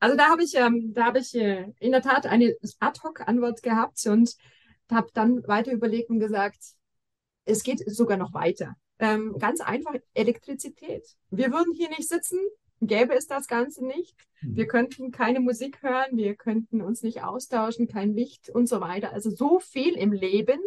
Also 0.00 0.16
da 0.16 0.28
habe 0.28 0.42
ich, 0.42 0.54
ähm, 0.54 0.92
da 0.94 1.06
habe 1.06 1.18
ich 1.18 1.34
äh, 1.34 1.66
in 1.80 1.92
der 1.92 2.02
Tat 2.02 2.26
eine 2.26 2.54
Ad-Hoc-Antwort 2.78 3.62
gehabt 3.62 4.06
und 4.06 4.34
habe 4.90 5.08
dann 5.12 5.46
weiter 5.46 5.72
überlegt 5.72 6.10
und 6.10 6.20
gesagt, 6.20 6.58
es 7.44 7.62
geht 7.62 7.82
sogar 7.86 8.16
noch 8.16 8.32
weiter. 8.32 8.74
Ähm, 8.98 9.36
ganz 9.38 9.60
einfach 9.60 9.94
Elektrizität. 10.14 11.04
Wir 11.30 11.52
würden 11.52 11.72
hier 11.74 11.88
nicht 11.90 12.08
sitzen, 12.08 12.38
gäbe 12.80 13.14
es 13.14 13.26
das 13.26 13.46
Ganze 13.46 13.84
nicht. 13.84 14.16
Mhm. 14.40 14.56
Wir 14.56 14.66
könnten 14.66 15.10
keine 15.10 15.40
Musik 15.40 15.82
hören, 15.82 16.16
wir 16.16 16.34
könnten 16.34 16.80
uns 16.80 17.02
nicht 17.02 17.22
austauschen, 17.22 17.88
kein 17.88 18.14
Licht 18.14 18.50
und 18.50 18.68
so 18.68 18.80
weiter. 18.80 19.12
Also 19.12 19.30
so 19.30 19.60
viel 19.60 19.94
im 19.94 20.12
Leben 20.12 20.60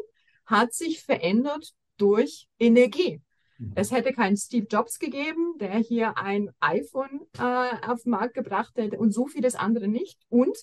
hat 0.46 0.74
sich 0.74 1.04
verändert 1.04 1.74
durch 1.98 2.48
Energie. 2.60 3.22
Mhm. 3.58 3.74
Es 3.76 3.92
hätte 3.92 4.14
keinen 4.14 4.38
Steve 4.38 4.68
Jobs 4.70 5.00
gegeben, 5.00 5.58
der 5.60 5.78
hier 5.78 6.18
ein 6.18 6.50
iPhone 6.60 7.22
äh, 7.38 7.88
auf 7.88 8.04
den 8.04 8.12
Markt 8.12 8.34
gebracht 8.34 8.74
hätte 8.76 8.98
und 8.98 9.12
so 9.12 9.28
vieles 9.28 9.56
andere 9.56 9.88
nicht. 9.88 10.20
Und 10.30 10.58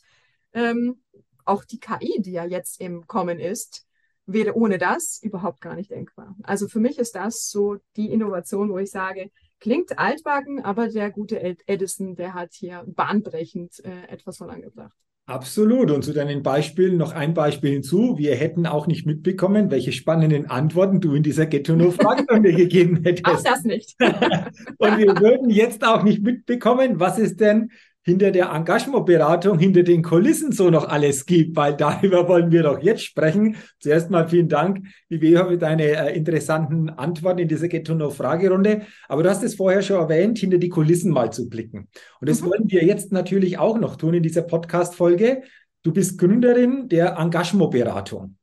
ähm, 0.53 1.01
auch 1.45 1.65
die 1.65 1.81
KI, 1.81 2.21
die 2.21 2.33
ja 2.33 2.45
jetzt 2.45 2.81
im 2.81 3.07
Kommen 3.07 3.39
ist, 3.39 3.87
wäre 4.27 4.55
ohne 4.55 4.77
das 4.77 5.21
überhaupt 5.23 5.63
gar 5.63 5.75
nicht 5.75 5.91
denkbar. 5.91 6.37
Also 6.43 6.69
für 6.69 6.81
mich 6.81 6.99
ist 6.99 7.15
das 7.15 7.49
so 7.51 7.79
die 7.97 8.13
Innovation, 8.13 8.69
wo 8.69 8.79
ich 8.79 8.91
sage, 8.91 9.31
klingt 9.61 9.99
altbacken, 9.99 10.65
aber 10.65 10.89
der 10.89 11.11
gute 11.11 11.41
Edison, 11.67 12.17
der 12.17 12.35
hat 12.35 12.55
hier 12.55 12.85
bahnbrechend 12.87 13.85
äh, 13.85 14.13
etwas 14.13 14.39
vorangebracht. 14.39 14.97
Absolut. 15.29 15.91
Und 15.91 16.03
zu 16.03 16.15
deinen 16.15 16.43
Beispielen 16.43 16.97
noch 16.97 17.13
ein 17.13 17.35
Beispiel 17.35 17.73
hinzu. 17.73 18.17
Wir 18.17 18.35
hätten 18.35 18.67
auch 18.67 18.87
nicht 18.87 19.05
mitbekommen, 19.05 19.71
welche 19.71 19.93
spannenden 19.93 20.49
Antworten 20.49 21.03
du 21.03 21.15
in 21.15 21.23
dieser 21.23 21.45
Ghetto-No-Fragerunde 21.45 22.55
gegeben 22.55 23.03
hättest. 23.05 23.27
Auch 23.27 23.43
das 23.43 23.63
nicht. 23.65 23.95
Und 24.79 24.99
wir 24.99 25.21
würden 25.21 25.51
jetzt 25.51 25.87
auch 25.87 26.03
nicht 26.03 26.23
mitbekommen, 26.23 26.99
was 26.99 27.19
es 27.19 27.37
denn 27.37 27.71
hinter 28.03 28.31
der 28.31 28.51
Engagementberatung, 28.51 29.59
hinter 29.59 29.83
den 29.83 30.03
Kulissen 30.03 30.53
so 30.53 30.71
noch 30.71 30.89
alles 30.89 31.27
gibt, 31.27 31.57
weil 31.57 31.77
darüber 31.77 32.27
wollen 32.29 32.51
wir 32.51 32.63
doch 32.63 32.83
jetzt 32.83 33.05
sprechen. 33.05 33.57
Zuerst 33.81 34.11
mal 34.11 34.29
vielen 34.29 34.49
Dank, 34.49 34.87
Eva, 35.11 35.47
für 35.47 35.59
deine 35.59 35.85
äh, 35.85 36.17
interessanten 36.17 36.89
Antworten 36.89 37.41
in 37.41 37.49
dieser 37.49 37.69
Ghetto-No-Fragerunde. 37.69 38.83
Aber 39.09 39.23
du 39.23 39.31
hast 39.31 39.43
es 39.43 39.57
vorher 39.57 39.83
schon 39.83 39.99
erwähnt, 39.99 40.39
hinter 40.39 40.59
die 40.59 40.71
Kulissen 40.71 41.13
mal 41.13 41.33
zu 41.33 41.49
blicken. 41.49 41.89
Und 42.21 42.29
das 42.29 42.41
mhm. 42.41 42.47
wollen 42.47 42.65
wir 42.71 42.85
jetzt 42.85 43.13
natürlich 43.13 43.59
auch 43.59 43.79
noch 43.79 43.97
tun 43.97 44.15
in 44.15 44.23
dieser 44.23 44.43
Podcast-Folge. 44.43 45.43
Du 45.83 45.93
bist 45.93 46.19
Gründerin 46.19 46.89
der 46.89 47.17
Engagementberatung. 47.19 48.37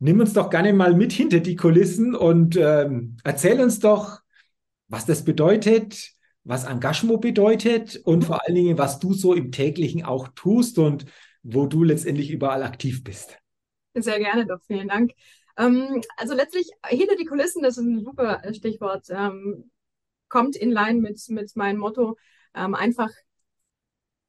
Nimm 0.00 0.20
uns 0.20 0.32
doch 0.32 0.48
gerne 0.50 0.72
mal 0.72 0.94
mit 0.94 1.12
hinter 1.12 1.40
die 1.40 1.56
Kulissen 1.56 2.14
und 2.14 2.56
ähm, 2.56 3.16
erzähl 3.24 3.60
uns 3.60 3.80
doch, 3.80 4.20
was 4.86 5.06
das 5.06 5.24
bedeutet, 5.24 6.12
was 6.48 6.64
Engagement 6.64 7.20
bedeutet 7.20 8.00
und 8.04 8.24
vor 8.24 8.42
allen 8.42 8.54
Dingen, 8.54 8.78
was 8.78 8.98
du 8.98 9.12
so 9.12 9.34
im 9.34 9.52
täglichen 9.52 10.02
auch 10.02 10.28
tust 10.28 10.78
und 10.78 11.04
wo 11.42 11.66
du 11.66 11.84
letztendlich 11.84 12.30
überall 12.30 12.62
aktiv 12.62 13.04
bist. 13.04 13.38
Sehr 13.94 14.18
gerne 14.18 14.46
doch, 14.46 14.60
vielen 14.66 14.88
Dank. 14.88 15.12
Ähm, 15.58 16.00
also 16.16 16.34
letztlich 16.34 16.70
hinter 16.86 17.16
die 17.16 17.26
Kulissen, 17.26 17.62
das 17.62 17.76
ist 17.76 17.84
ein 17.84 18.02
super 18.02 18.40
Stichwort, 18.54 19.08
ähm, 19.10 19.70
kommt 20.30 20.56
in 20.56 20.70
line 20.70 21.02
mit, 21.02 21.20
mit 21.28 21.54
meinem 21.54 21.80
Motto, 21.80 22.16
ähm, 22.54 22.74
einfach 22.74 23.10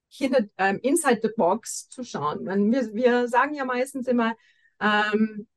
hinter 0.10 0.42
ähm, 0.58 0.80
inside 0.84 1.22
the 1.24 1.30
box 1.38 1.88
zu 1.88 2.04
schauen. 2.04 2.46
Wir, 2.70 2.94
wir 2.94 3.28
sagen 3.30 3.54
ja 3.54 3.64
meistens 3.64 4.08
immer, 4.08 4.34
ähm, 4.82 5.48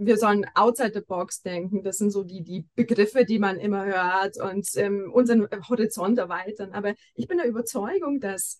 wir 0.00 0.16
sollen 0.16 0.46
outside 0.54 0.92
the 0.94 1.02
box 1.02 1.42
denken. 1.42 1.82
Das 1.82 1.98
sind 1.98 2.10
so 2.10 2.24
die, 2.24 2.42
die 2.42 2.66
Begriffe, 2.74 3.24
die 3.26 3.38
man 3.38 3.58
immer 3.58 3.84
hört 3.84 4.40
und 4.40 4.66
ähm, 4.76 5.10
unseren 5.12 5.46
Horizont 5.68 6.18
erweitern. 6.18 6.72
Aber 6.72 6.94
ich 7.14 7.28
bin 7.28 7.36
der 7.36 7.46
Überzeugung, 7.46 8.18
dass 8.18 8.58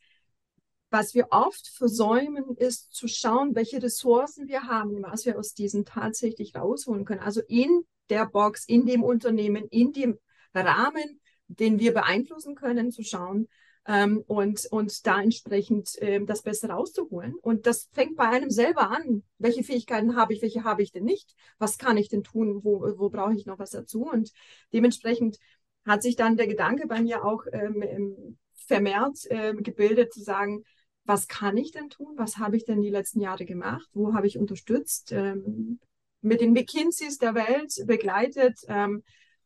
was 0.91 1.15
wir 1.15 1.29
oft 1.31 1.69
versäumen, 1.69 2.57
ist 2.57 2.93
zu 2.93 3.07
schauen, 3.09 3.55
welche 3.55 3.83
Ressourcen 3.83 4.49
wir 4.49 4.65
haben, 4.65 5.03
was 5.03 5.25
wir 5.25 5.39
aus 5.39 5.55
diesen 5.55 5.85
tatsächlich 5.85 6.55
rausholen 6.57 7.05
können. 7.05 7.21
Also 7.21 7.41
in 7.47 7.85
der 8.11 8.27
Box, 8.27 8.65
in 8.67 8.87
dem 8.87 9.03
Unternehmen, 9.05 9.67
in 9.71 9.93
dem 9.93 10.19
Rahmen, 10.53 11.21
den 11.47 11.79
wir 11.79 11.95
beeinflussen 11.95 12.55
können, 12.55 12.91
zu 12.91 13.03
schauen, 13.03 13.49
ähm, 13.87 14.23
und, 14.27 14.67
und 14.71 15.07
da 15.07 15.23
entsprechend 15.23 15.91
ähm, 15.99 16.27
das 16.27 16.43
Beste 16.43 16.69
rauszuholen. 16.69 17.35
Und 17.41 17.67
das 17.67 17.89
fängt 17.93 18.17
bei 18.17 18.29
einem 18.29 18.51
selber 18.51 18.91
an. 18.91 19.23
Welche 19.39 19.65
Fähigkeiten 19.65 20.17
habe 20.17 20.35
ich, 20.35 20.43
welche 20.43 20.65
habe 20.65 20.83
ich 20.83 20.93
denn 20.93 21.05
nicht? 21.05 21.35
Was 21.59 21.79
kann 21.79 21.97
ich 21.97 22.09
denn 22.09 22.23
tun? 22.23 22.61
Wo, 22.63 22.81
wo 22.99 23.09
brauche 23.11 23.35
ich 23.35 23.47
noch 23.47 23.59
was 23.59 23.71
dazu? 23.71 24.03
Und 24.03 24.33
dementsprechend 24.73 25.39
hat 25.85 26.03
sich 26.03 26.17
dann 26.17 26.37
der 26.37 26.47
Gedanke 26.47 26.87
bei 26.87 27.01
mir 27.01 27.25
auch 27.25 27.45
ähm, 27.53 28.37
vermehrt 28.67 29.19
äh, 29.31 29.55
gebildet, 29.55 30.13
zu 30.13 30.23
sagen, 30.23 30.65
was 31.05 31.27
kann 31.27 31.57
ich 31.57 31.73
denn 31.73 31.89
tun? 31.89 32.15
Was 32.17 32.37
habe 32.37 32.57
ich 32.57 32.65
denn 32.65 32.83
die 32.83 32.91
letzten 32.91 33.21
Jahre 33.21 33.45
gemacht? 33.45 33.89
Wo 33.95 34.15
habe 34.15 34.27
ich 34.27 34.39
unterstützt? 34.39 35.13
Ähm, 35.13 35.81
mit 36.21 36.41
den 36.41 36.53
McKinseys 36.53 37.19
der 37.19 37.35
Welt 37.35 37.75
begleitet 37.87 38.61
ähm, 38.69 39.03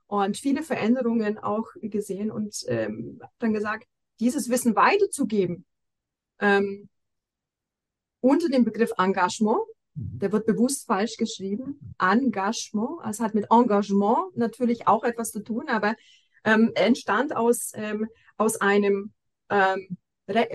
und 0.07 0.37
viele 0.37 0.63
Veränderungen 0.63 1.39
auch 1.39 1.69
gesehen 1.81 2.31
und 2.31 2.65
ähm, 2.67 3.21
dann 3.39 3.53
gesagt, 3.53 3.87
dieses 4.21 4.49
Wissen 4.49 4.77
weiterzugeben, 4.77 5.65
ähm, 6.41 6.89
unter 8.21 8.49
dem 8.49 8.65
Begriff 8.65 8.93
Engagement, 8.97 9.61
mhm. 9.95 10.19
der 10.19 10.33
wird 10.33 10.47
bewusst 10.47 10.87
falsch 10.87 11.17
geschrieben, 11.17 11.95
Engagement, 12.01 13.01
es 13.09 13.21
hat 13.21 13.35
mit 13.35 13.47
Engagement 13.51 14.37
natürlich 14.37 14.87
auch 14.87 15.05
etwas 15.05 15.31
zu 15.31 15.41
tun, 15.41 15.69
aber 15.69 15.95
ähm, 16.45 16.73
entstand 16.75 17.35
aus, 17.35 17.73
ähm, 17.75 18.09
aus 18.37 18.61
einem 18.61 19.13
ähm, 19.51 19.97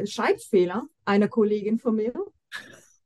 Schreibfehler 0.06 0.84
einer 1.06 1.28
Kollegin 1.28 1.80
von 1.80 1.96
mir. 1.96 2.13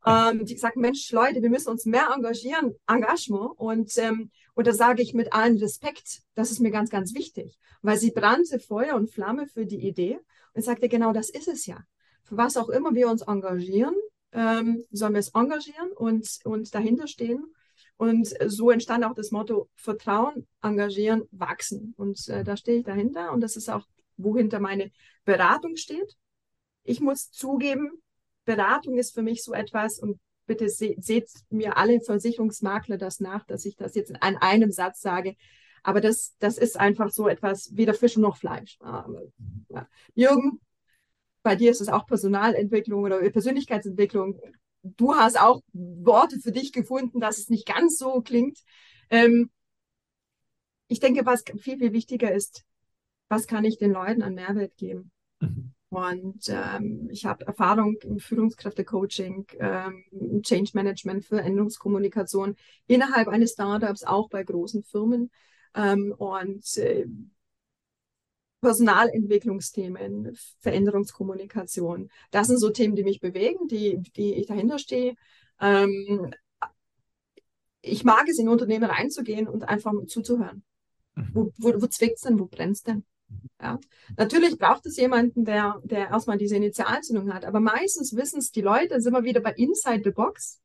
Ähm, 0.05 0.45
die 0.45 0.57
sagt, 0.57 0.77
Mensch, 0.77 1.11
Leute, 1.11 1.41
wir 1.41 1.49
müssen 1.49 1.69
uns 1.69 1.85
mehr 1.85 2.09
engagieren, 2.13 2.75
Engagement. 2.87 3.51
Und, 3.57 3.97
ähm, 3.97 4.31
und 4.53 4.67
da 4.67 4.73
sage 4.73 5.01
ich 5.01 5.13
mit 5.13 5.33
allem 5.33 5.57
Respekt, 5.57 6.21
das 6.35 6.51
ist 6.51 6.59
mir 6.59 6.71
ganz, 6.71 6.89
ganz 6.89 7.13
wichtig, 7.13 7.57
weil 7.81 7.97
sie 7.97 8.11
brannte 8.11 8.59
Feuer 8.59 8.95
und 8.95 9.11
Flamme 9.11 9.47
für 9.47 9.65
die 9.65 9.87
Idee. 9.87 10.19
Und 10.55 10.63
sagte, 10.63 10.87
genau 10.87 11.13
das 11.13 11.29
ist 11.31 11.47
es 11.47 11.65
ja. 11.65 11.83
Für 12.23 12.37
was 12.37 12.57
auch 12.57 12.69
immer 12.69 12.93
wir 12.93 13.09
uns 13.09 13.23
engagieren, 13.23 13.95
ähm, 14.33 14.83
sollen 14.91 15.13
wir 15.13 15.19
es 15.19 15.29
engagieren 15.29 15.91
und, 15.95 16.27
und 16.43 16.75
dahinter 16.75 17.07
stehen. 17.07 17.43
Und 17.97 18.33
so 18.47 18.69
entstand 18.69 19.03
auch 19.03 19.13
das 19.13 19.31
Motto 19.31 19.69
Vertrauen, 19.75 20.47
engagieren, 20.61 21.23
wachsen. 21.31 21.93
Und 21.97 22.27
äh, 22.27 22.43
da 22.43 22.57
stehe 22.57 22.79
ich 22.79 22.85
dahinter 22.85 23.31
und 23.31 23.41
das 23.41 23.55
ist 23.55 23.69
auch, 23.69 23.87
wohinter 24.17 24.59
meine 24.59 24.91
Beratung 25.25 25.75
steht. 25.75 26.15
Ich 26.83 26.99
muss 26.99 27.31
zugeben, 27.31 28.02
Beratung 28.45 28.97
ist 28.97 29.13
für 29.13 29.21
mich 29.21 29.43
so 29.43 29.53
etwas 29.53 29.99
und 29.99 30.19
bitte 30.45 30.69
se 30.69 30.95
seht 30.99 31.29
mir 31.49 31.77
alle 31.77 32.01
Versicherungsmakler 32.01 32.97
das 32.97 33.19
nach, 33.19 33.45
dass 33.45 33.65
ich 33.65 33.75
das 33.75 33.95
jetzt 33.95 34.13
an 34.21 34.37
einem 34.37 34.71
Satz 34.71 35.01
sage. 35.01 35.35
Aber 35.83 36.01
das, 36.01 36.35
das 36.39 36.57
ist 36.57 36.79
einfach 36.79 37.11
so 37.11 37.27
etwas, 37.27 37.75
weder 37.75 37.93
Fisch 37.93 38.17
noch 38.17 38.37
Fleisch. 38.37 38.77
Ja. 38.81 39.87
Jürgen, 40.15 40.61
bei 41.43 41.55
dir 41.55 41.71
ist 41.71 41.81
es 41.81 41.89
auch 41.89 42.05
Personalentwicklung 42.05 43.03
oder 43.03 43.19
Persönlichkeitsentwicklung. 43.29 44.39
Du 44.81 45.15
hast 45.15 45.39
auch 45.39 45.61
Worte 45.73 46.39
für 46.39 46.51
dich 46.51 46.71
gefunden, 46.71 47.19
dass 47.19 47.37
es 47.37 47.49
nicht 47.49 47.65
ganz 47.65 47.97
so 47.97 48.21
klingt. 48.21 48.59
Ähm, 49.09 49.49
ich 50.87 50.99
denke, 50.99 51.25
was 51.25 51.43
viel, 51.57 51.77
viel 51.77 51.93
wichtiger 51.93 52.33
ist, 52.33 52.63
was 53.27 53.47
kann 53.47 53.65
ich 53.65 53.77
den 53.77 53.91
Leuten 53.91 54.21
an 54.21 54.35
Mehrwert 54.35 54.77
geben? 54.77 55.11
Und 55.93 56.49
ähm, 56.49 57.07
ich 57.11 57.23
habe 57.27 57.45
Erfahrung 57.45 57.97
im 58.01 58.17
Führungskräftecoaching, 58.17 59.45
ähm, 59.59 60.41
Change 60.41 60.71
Management, 60.73 61.25
Veränderungskommunikation 61.25 62.55
innerhalb 62.87 63.27
eines 63.27 63.51
Startups, 63.51 64.03
auch 64.03 64.27
bei 64.27 64.43
großen 64.43 64.83
Firmen. 64.83 65.29
Ähm, 65.75 66.11
und 66.17 66.77
äh, 66.77 67.05
Personalentwicklungsthemen, 68.61 70.35
Veränderungskommunikation. 70.61 72.09
Das 72.31 72.47
sind 72.47 72.57
so 72.57 72.71
Themen, 72.71 72.95
die 72.95 73.03
mich 73.03 73.19
bewegen, 73.19 73.67
die, 73.67 73.99
die 74.15 74.33
ich 74.33 74.47
dahinter 74.47 74.79
stehe. 74.79 75.13
Ähm, 75.61 76.33
ich 77.81 78.03
mag 78.03 78.27
es, 78.27 78.39
in 78.39 78.49
Unternehmen 78.49 78.89
reinzugehen 78.89 79.47
und 79.47 79.69
einfach 79.69 79.93
zuzuhören. 80.07 80.63
Mhm. 81.13 81.29
Wo, 81.33 81.53
wo, 81.57 81.81
wo 81.83 81.85
zwickt 81.85 82.15
es 82.15 82.21
denn? 82.21 82.39
Wo 82.39 82.45
brennt 82.47 82.77
es 82.77 82.81
denn? 82.81 83.05
Ja. 83.61 83.79
Natürlich 84.17 84.57
braucht 84.57 84.85
es 84.85 84.97
jemanden, 84.97 85.45
der, 85.45 85.81
der 85.83 86.09
erstmal 86.09 86.37
diese 86.37 86.57
Initialzündung 86.57 87.33
hat, 87.33 87.45
aber 87.45 87.59
meistens 87.59 88.15
wissen 88.15 88.39
es 88.39 88.51
die 88.51 88.61
Leute, 88.61 88.99
sind 88.99 89.13
wir 89.13 89.23
wieder 89.23 89.39
bei 89.39 89.53
Inside 89.53 90.01
the 90.03 90.11
Box. 90.11 90.61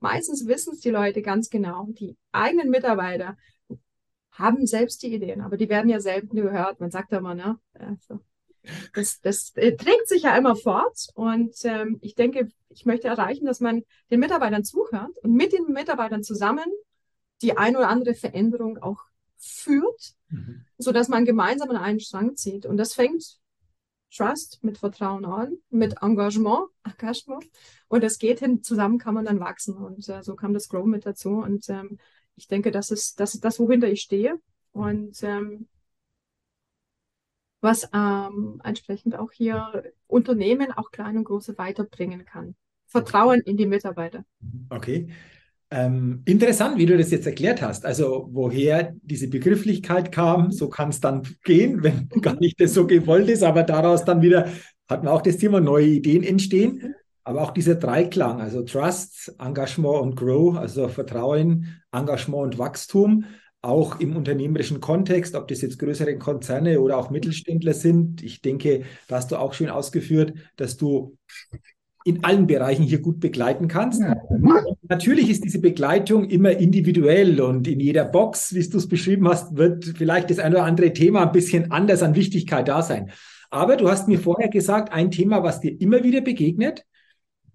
Meistens 0.00 0.46
wissen 0.46 0.72
es 0.72 0.80
die 0.80 0.90
Leute 0.90 1.22
ganz 1.22 1.50
genau. 1.50 1.86
Die 1.90 2.16
eigenen 2.32 2.70
Mitarbeiter 2.70 3.36
haben 4.32 4.66
selbst 4.66 5.02
die 5.02 5.14
Ideen, 5.14 5.42
aber 5.42 5.56
die 5.56 5.68
werden 5.68 5.90
ja 5.90 6.00
selten 6.00 6.34
gehört. 6.34 6.80
Man 6.80 6.90
sagt 6.90 7.12
ja 7.12 7.18
immer, 7.18 7.34
ne? 7.34 7.58
Also, 7.74 8.20
das, 8.94 9.20
das 9.20 9.52
äh, 9.56 9.76
trägt 9.76 10.08
sich 10.08 10.22
ja 10.22 10.36
immer 10.36 10.56
fort 10.56 11.08
und 11.14 11.54
ähm, 11.64 11.98
ich 12.02 12.14
denke, 12.14 12.48
ich 12.68 12.84
möchte 12.84 13.08
erreichen, 13.08 13.46
dass 13.46 13.60
man 13.60 13.82
den 14.10 14.20
Mitarbeitern 14.20 14.64
zuhört 14.64 15.16
und 15.22 15.34
mit 15.34 15.52
den 15.52 15.72
Mitarbeitern 15.72 16.22
zusammen 16.22 16.66
die 17.42 17.56
ein 17.56 17.76
oder 17.76 17.88
andere 17.88 18.14
Veränderung 18.14 18.78
auch 18.78 19.09
führt, 19.40 20.14
mhm. 20.28 20.64
so 20.78 20.92
dass 20.92 21.08
man 21.08 21.24
gemeinsam 21.24 21.70
an 21.70 21.76
einen 21.76 22.00
Strang 22.00 22.36
zieht. 22.36 22.66
Und 22.66 22.76
das 22.76 22.94
fängt 22.94 23.40
Trust 24.14 24.62
mit 24.62 24.78
Vertrauen 24.78 25.24
an, 25.24 25.56
mit 25.70 26.02
Engagement, 26.02 26.68
Engagement. 26.84 27.44
Und 27.88 28.04
es 28.04 28.18
geht 28.18 28.40
hin, 28.40 28.62
zusammen 28.62 28.98
kann 28.98 29.14
man 29.14 29.24
dann 29.24 29.40
wachsen. 29.40 29.76
Und 29.76 30.08
äh, 30.08 30.22
so 30.22 30.34
kam 30.34 30.52
das 30.52 30.68
Grow 30.68 30.84
mit 30.84 31.06
dazu. 31.06 31.30
Und 31.30 31.68
ähm, 31.68 31.98
ich 32.36 32.48
denke, 32.48 32.70
das 32.70 32.90
ist, 32.90 33.20
das 33.20 33.34
ist 33.34 33.44
das, 33.44 33.58
wohinter 33.58 33.88
ich 33.88 34.02
stehe. 34.02 34.40
Und 34.72 35.22
ähm, 35.22 35.68
was 37.60 37.88
ähm, 37.92 38.60
entsprechend 38.64 39.16
auch 39.16 39.32
hier 39.32 39.92
Unternehmen, 40.06 40.72
auch 40.72 40.90
kleine 40.90 41.18
und 41.18 41.24
große, 41.24 41.58
weiterbringen 41.58 42.24
kann. 42.24 42.56
Vertrauen 42.86 43.40
in 43.40 43.56
die 43.56 43.66
Mitarbeiter. 43.66 44.24
Okay. 44.70 45.10
Ähm, 45.72 46.22
interessant, 46.24 46.78
wie 46.78 46.86
du 46.86 46.98
das 46.98 47.12
jetzt 47.12 47.26
erklärt 47.26 47.62
hast. 47.62 47.86
Also 47.86 48.28
woher 48.32 48.92
diese 49.02 49.28
Begrifflichkeit 49.28 50.10
kam, 50.10 50.50
so 50.50 50.68
kann 50.68 50.88
es 50.88 51.00
dann 51.00 51.22
gehen, 51.44 51.82
wenn 51.82 52.08
gar 52.22 52.38
nicht 52.40 52.60
das 52.60 52.74
so 52.74 52.86
gewollt 52.86 53.28
ist, 53.28 53.44
aber 53.44 53.62
daraus 53.62 54.04
dann 54.04 54.20
wieder 54.20 54.48
hat 54.88 55.04
man 55.04 55.12
auch 55.12 55.22
das 55.22 55.36
Thema 55.36 55.60
neue 55.60 55.86
Ideen 55.86 56.24
entstehen. 56.24 56.94
Aber 57.22 57.42
auch 57.42 57.52
dieser 57.52 57.76
Dreiklang, 57.76 58.40
also 58.40 58.62
Trust, 58.62 59.32
Engagement 59.38 60.00
und 60.00 60.16
Grow, 60.16 60.56
also 60.56 60.88
Vertrauen, 60.88 61.80
Engagement 61.92 62.42
und 62.42 62.58
Wachstum, 62.58 63.24
auch 63.62 64.00
im 64.00 64.16
unternehmerischen 64.16 64.80
Kontext, 64.80 65.34
ob 65.34 65.46
das 65.46 65.60
jetzt 65.60 65.78
größere 65.78 66.18
Konzerne 66.18 66.80
oder 66.80 66.96
auch 66.96 67.10
Mittelständler 67.10 67.74
sind. 67.74 68.22
Ich 68.22 68.40
denke, 68.40 68.84
da 69.06 69.16
hast 69.16 69.30
du 69.30 69.36
auch 69.36 69.52
schön 69.52 69.68
ausgeführt, 69.68 70.32
dass 70.56 70.76
du 70.76 71.16
in 72.04 72.24
allen 72.24 72.46
Bereichen 72.46 72.82
hier 72.82 73.00
gut 73.00 73.20
begleiten 73.20 73.68
kannst. 73.68 74.00
Ja. 74.00 74.16
Natürlich 74.88 75.28
ist 75.28 75.44
diese 75.44 75.60
Begleitung 75.60 76.24
immer 76.24 76.52
individuell 76.52 77.40
und 77.40 77.68
in 77.68 77.80
jeder 77.80 78.04
Box, 78.04 78.54
wie 78.54 78.66
du 78.66 78.78
es 78.78 78.88
beschrieben 78.88 79.28
hast, 79.28 79.56
wird 79.56 79.84
vielleicht 79.96 80.30
das 80.30 80.38
ein 80.38 80.52
oder 80.52 80.64
andere 80.64 80.92
Thema 80.92 81.22
ein 81.22 81.32
bisschen 81.32 81.70
anders 81.70 82.02
an 82.02 82.14
Wichtigkeit 82.14 82.68
da 82.68 82.82
sein. 82.82 83.10
Aber 83.50 83.76
du 83.76 83.88
hast 83.90 84.08
mir 84.08 84.18
vorher 84.18 84.48
gesagt, 84.48 84.92
ein 84.92 85.10
Thema, 85.10 85.42
was 85.42 85.60
dir 85.60 85.78
immer 85.80 86.02
wieder 86.02 86.20
begegnet, 86.20 86.84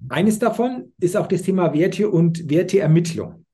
eines 0.10 0.40
davon 0.40 0.94
ist 1.00 1.18
auch 1.18 1.28
das 1.28 1.42
Thema 1.42 1.74
Werte 1.74 2.10
und 2.10 2.50
Werteermittlung. 2.50 3.46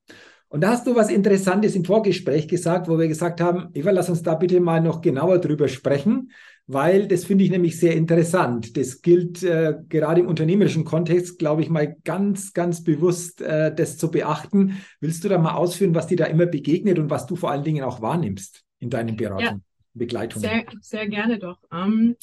Und 0.48 0.60
da 0.60 0.72
hast 0.72 0.86
du 0.86 0.94
was 0.94 1.10
Interessantes 1.10 1.74
im 1.74 1.84
Vorgespräch 1.84 2.46
gesagt, 2.46 2.86
wo 2.86 2.98
wir 2.98 3.08
gesagt 3.08 3.40
haben, 3.40 3.70
Eva, 3.72 3.90
lass 3.90 4.10
uns 4.10 4.22
da 4.22 4.34
bitte 4.34 4.60
mal 4.60 4.82
noch 4.82 5.00
genauer 5.00 5.38
drüber 5.38 5.66
sprechen 5.66 6.30
weil 6.66 7.08
das 7.08 7.24
finde 7.24 7.44
ich 7.44 7.50
nämlich 7.50 7.78
sehr 7.78 7.94
interessant. 7.94 8.76
Das 8.76 9.02
gilt 9.02 9.42
äh, 9.42 9.74
gerade 9.88 10.20
im 10.20 10.28
unternehmerischen 10.28 10.84
Kontext, 10.84 11.38
glaube 11.38 11.62
ich, 11.62 11.68
mal 11.68 11.96
ganz, 12.04 12.52
ganz 12.52 12.84
bewusst 12.84 13.40
äh, 13.40 13.74
das 13.74 13.98
zu 13.98 14.10
beachten. 14.10 14.82
Willst 15.00 15.24
du 15.24 15.28
da 15.28 15.38
mal 15.38 15.54
ausführen, 15.54 15.94
was 15.94 16.06
dir 16.06 16.16
da 16.16 16.26
immer 16.26 16.46
begegnet 16.46 16.98
und 16.98 17.10
was 17.10 17.26
du 17.26 17.36
vor 17.36 17.50
allen 17.50 17.64
Dingen 17.64 17.84
auch 17.84 18.00
wahrnimmst 18.00 18.64
in 18.78 18.90
deinen 18.90 19.16
Beratungen, 19.16 19.62
ja, 19.64 19.88
Begleitungen? 19.94 20.48
Sehr, 20.48 20.64
sehr 20.80 21.08
gerne 21.08 21.38
doch. 21.38 21.58
Ähm, 21.72 22.16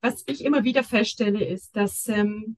was 0.00 0.22
ich 0.26 0.44
immer 0.44 0.62
wieder 0.62 0.84
feststelle, 0.84 1.44
ist, 1.44 1.74
dass 1.74 2.06
ähm, 2.08 2.56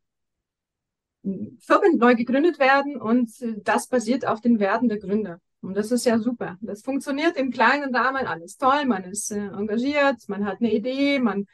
Firmen 1.61 1.99
neu 1.99 2.14
gegründet 2.14 2.59
werden 2.59 3.00
und 3.00 3.30
äh, 3.40 3.54
das 3.62 3.88
basiert 3.88 4.26
auf 4.26 4.40
den 4.40 4.59
Werten 4.59 4.88
der 4.88 4.99
Gründer. 4.99 5.40
Und 5.61 5.77
das 5.77 5.91
ist 5.91 6.07
ja 6.07 6.19
super. 6.19 6.57
Das 6.61 6.83
funktioniert 6.83 7.37
im 7.37 7.50
kleinen 7.50 7.95
Rahmen 7.95 8.27
alles 8.27 8.57
toll. 8.57 8.85
Man 8.87 9.05
ist 9.05 9.31
äh, 9.33 9.38
engagiert, 9.38 10.17
man 10.29 10.45
hat 10.45 10.59
eine 10.61 10.73
Idee, 10.73 11.19
man, 11.19 11.47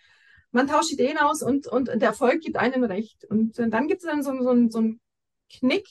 man 0.51 0.67
tauscht 0.67 0.93
Ideen 0.93 1.19
aus 1.19 1.43
und, 1.43 1.67
und 1.67 1.89
der 1.89 2.11
Erfolg 2.11 2.41
gibt 2.41 2.57
einem 2.57 2.85
recht. 2.85 3.25
Und 3.25 3.59
äh, 3.59 3.69
dann 3.69 3.89
gibt 3.89 4.03
es 4.03 4.09
dann 4.09 4.23
so, 4.23 4.33
so, 4.43 4.69
so 4.69 4.79
einen 4.79 5.01
Knick, 5.51 5.87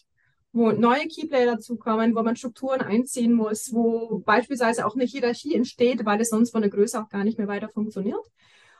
wo 0.52 0.72
neue 0.72 1.08
Keyplayer 1.08 1.56
dazukommen, 1.56 2.16
wo 2.16 2.22
man 2.22 2.36
Strukturen 2.36 2.82
einziehen 2.82 3.34
muss, 3.34 3.74
wo 3.74 4.20
beispielsweise 4.20 4.86
auch 4.86 4.96
eine 4.96 5.06
Hierarchie 5.06 5.56
entsteht, 5.56 6.06
weil 6.06 6.22
es 6.22 6.30
sonst 6.30 6.52
von 6.52 6.62
der 6.62 6.70
Größe 6.70 7.02
auch 7.02 7.10
gar 7.10 7.24
nicht 7.24 7.40
mehr 7.40 7.48
weiter 7.48 7.70
funktioniert. 7.70 8.24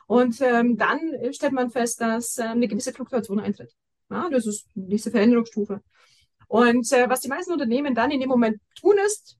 Und 0.06 0.40
ähm, 0.40 0.76
dann 0.76 1.00
stellt 1.32 1.52
man 1.52 1.70
fest, 1.70 2.00
dass 2.00 2.38
äh, 2.38 2.42
eine 2.42 2.68
gewisse 2.68 2.92
Fluktuation 2.92 3.40
eintritt. 3.40 3.74
Ja, 4.10 4.28
das 4.30 4.46
ist 4.46 4.68
diese 4.74 5.10
Veränderungsstufe. 5.10 5.80
Und 6.48 6.90
äh, 6.92 7.08
was 7.08 7.20
die 7.20 7.28
meisten 7.28 7.52
Unternehmen 7.52 7.94
dann 7.94 8.10
in 8.10 8.20
dem 8.20 8.28
Moment 8.28 8.60
tun 8.78 8.96
ist, 9.06 9.38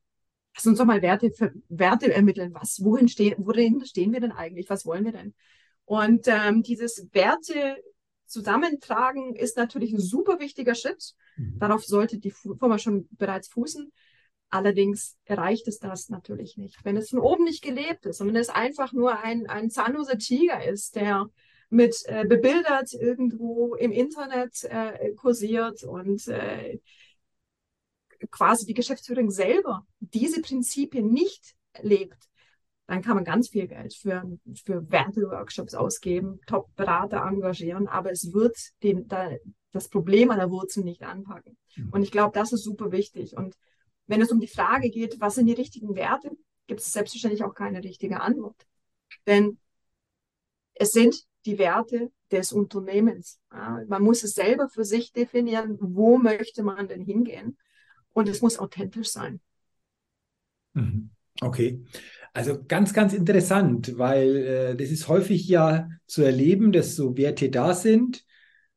lass 0.54 0.66
uns 0.66 0.78
doch 0.78 0.84
mal 0.84 1.02
Werte, 1.02 1.32
Werte 1.68 2.12
ermitteln. 2.12 2.54
Was, 2.54 2.82
wohin 2.82 3.08
stehen, 3.08 3.34
wohin 3.38 3.84
stehen 3.84 4.12
wir 4.12 4.20
denn 4.20 4.32
eigentlich? 4.32 4.70
Was 4.70 4.86
wollen 4.86 5.04
wir 5.04 5.12
denn? 5.12 5.34
Und 5.84 6.26
ähm, 6.28 6.62
dieses 6.62 7.08
Werte 7.12 7.76
zusammentragen 8.26 9.34
ist 9.34 9.56
natürlich 9.56 9.92
ein 9.92 10.00
super 10.00 10.40
wichtiger 10.40 10.74
Schritt. 10.74 11.14
Mhm. 11.36 11.58
Darauf 11.58 11.84
sollte 11.84 12.18
die 12.18 12.30
Firma 12.30 12.78
schon 12.78 13.08
bereits 13.12 13.48
fußen. 13.48 13.92
Allerdings 14.50 15.16
erreicht 15.24 15.66
es 15.68 15.78
das 15.78 16.10
natürlich 16.10 16.56
nicht. 16.56 16.84
Wenn 16.84 16.96
es 16.96 17.10
von 17.10 17.18
oben 17.18 17.44
nicht 17.44 17.62
gelebt 17.62 18.06
ist 18.06 18.20
und 18.20 18.28
wenn 18.28 18.36
es 18.36 18.50
einfach 18.50 18.92
nur 18.92 19.18
ein, 19.18 19.46
ein 19.46 19.68
zahnloser 19.68 20.16
Tiger 20.18 20.64
ist, 20.64 20.96
der 20.96 21.26
mit 21.74 22.04
äh, 22.06 22.24
bebildert 22.24 22.92
irgendwo 22.94 23.74
im 23.74 23.90
Internet 23.90 24.64
äh, 24.64 25.12
kursiert 25.14 25.82
und 25.82 26.26
äh, 26.28 26.78
quasi 28.30 28.64
die 28.64 28.74
Geschäftsführung 28.74 29.30
selber 29.30 29.84
diese 29.98 30.40
Prinzipien 30.40 31.10
nicht 31.10 31.56
lebt, 31.82 32.28
dann 32.87 33.02
kann 33.02 33.16
man 33.16 33.24
ganz 33.24 33.48
viel 33.48 33.66
Geld 33.66 33.94
für, 33.94 34.38
für 34.64 34.90
Werteworkshops 34.90 35.74
ausgeben, 35.74 36.40
Top-Berater 36.46 37.26
engagieren, 37.26 37.88
aber 37.88 38.12
es 38.12 38.32
wird 38.32 38.56
den, 38.82 39.08
da, 39.08 39.30
das 39.72 39.88
Problem 39.88 40.30
an 40.30 40.38
der 40.38 40.50
Wurzel 40.50 40.84
nicht 40.84 41.02
anpacken. 41.02 41.56
Mhm. 41.74 41.90
Und 41.90 42.02
ich 42.02 42.12
glaube, 42.12 42.38
das 42.38 42.52
ist 42.52 42.62
super 42.62 42.92
wichtig. 42.92 43.37
Und 43.37 43.56
wenn 44.06 44.22
es 44.22 44.30
um 44.30 44.38
die 44.38 44.46
Frage 44.46 44.90
geht, 44.90 45.20
was 45.20 45.34
sind 45.34 45.46
die 45.46 45.54
richtigen 45.54 45.96
Werte, 45.96 46.30
gibt 46.66 46.80
es 46.80 46.92
selbstverständlich 46.92 47.42
auch 47.42 47.54
keine 47.54 47.82
richtige 47.82 48.20
Antwort. 48.20 48.66
Denn 49.26 49.58
es 50.74 50.92
sind 50.92 51.26
die 51.46 51.59
Werte 51.59 52.11
des 52.30 52.52
Unternehmens. 52.52 53.40
man 53.50 54.02
muss 54.02 54.24
es 54.24 54.35
selber 54.35 54.68
für 54.68 54.85
sich 54.85 55.12
definieren, 55.12 55.76
wo 55.80 56.18
möchte 56.18 56.62
man 56.62 56.88
denn 56.88 57.02
hingehen. 57.02 57.57
Und 58.12 58.28
es 58.28 58.42
muss 58.42 58.59
authentisch 58.59 59.09
sein. 59.09 59.40
Mhm. 60.74 61.11
Okay. 61.40 61.85
Also 62.33 62.64
ganz, 62.66 62.92
ganz 62.92 63.12
interessant, 63.12 63.96
weil 63.98 64.37
äh, 64.37 64.76
das 64.76 64.90
ist 64.90 65.09
häufig 65.09 65.46
ja 65.48 65.88
zu 66.07 66.22
erleben, 66.22 66.72
dass 66.72 66.96
so 66.96 67.16
Werte 67.16 67.48
da 67.50 67.74
sind, 67.74 68.24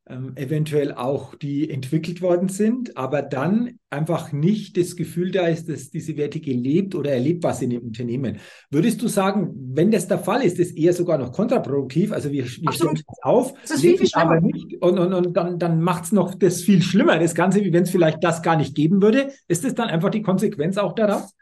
ähm, 0.09 0.33
eventuell 0.35 0.93
auch 0.93 1.35
die 1.35 1.69
entwickelt 1.69 2.21
worden 2.21 2.49
sind, 2.49 2.95
aber 2.97 3.21
dann 3.21 3.79
einfach 3.89 4.31
nicht 4.31 4.77
das 4.77 4.95
Gefühl 4.95 5.31
da 5.31 5.47
ist, 5.47 5.69
dass 5.69 5.89
diese 5.89 6.17
Werte 6.17 6.39
gelebt 6.39 6.95
oder 6.95 7.11
erlebbar 7.11 7.53
sind 7.53 7.71
im 7.71 7.83
Unternehmen. 7.83 8.39
Würdest 8.69 9.01
du 9.01 9.07
sagen, 9.07 9.53
wenn 9.73 9.91
das 9.91 10.07
der 10.07 10.19
Fall 10.19 10.43
ist, 10.43 10.59
ist 10.59 10.77
eher 10.77 10.93
sogar 10.93 11.17
noch 11.17 11.31
kontraproduktiv? 11.31 12.11
Also 12.11 12.31
wir, 12.31 12.45
wir 12.45 12.71
stellen 12.71 12.95
es 12.95 13.03
auf, 13.21 13.53
das 13.61 13.71
ist 13.71 13.81
viel, 13.81 13.97
viel 13.97 14.09
aber 14.13 14.41
nicht 14.41 14.81
und, 14.81 14.99
und, 14.99 15.13
und 15.13 15.33
dann, 15.33 15.59
dann 15.59 15.81
macht 15.81 16.05
es 16.05 16.11
noch 16.11 16.35
das 16.35 16.61
viel 16.61 16.81
schlimmer, 16.81 17.19
das 17.19 17.35
Ganze, 17.35 17.63
wie 17.63 17.73
wenn 17.73 17.83
es 17.83 17.91
vielleicht 17.91 18.23
das 18.23 18.41
gar 18.41 18.55
nicht 18.55 18.75
geben 18.75 19.01
würde. 19.01 19.31
Ist 19.47 19.63
das 19.63 19.75
dann 19.75 19.89
einfach 19.89 20.09
die 20.09 20.21
Konsequenz 20.21 20.77
auch 20.77 20.93
daraus? 20.93 21.33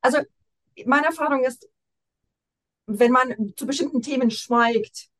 Also 0.00 0.18
meine 0.86 1.06
Erfahrung 1.06 1.44
ist, 1.44 1.68
wenn 2.86 3.12
man 3.12 3.54
zu 3.56 3.66
bestimmten 3.66 4.02
Themen 4.02 4.30
schweigt, 4.30 5.11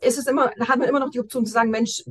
ist 0.00 0.18
es 0.18 0.26
immer, 0.26 0.50
hat 0.58 0.78
man 0.78 0.88
immer 0.88 1.00
noch 1.00 1.10
die 1.10 1.20
Option 1.20 1.46
zu 1.46 1.52
sagen, 1.52 1.70
Mensch, 1.70 2.04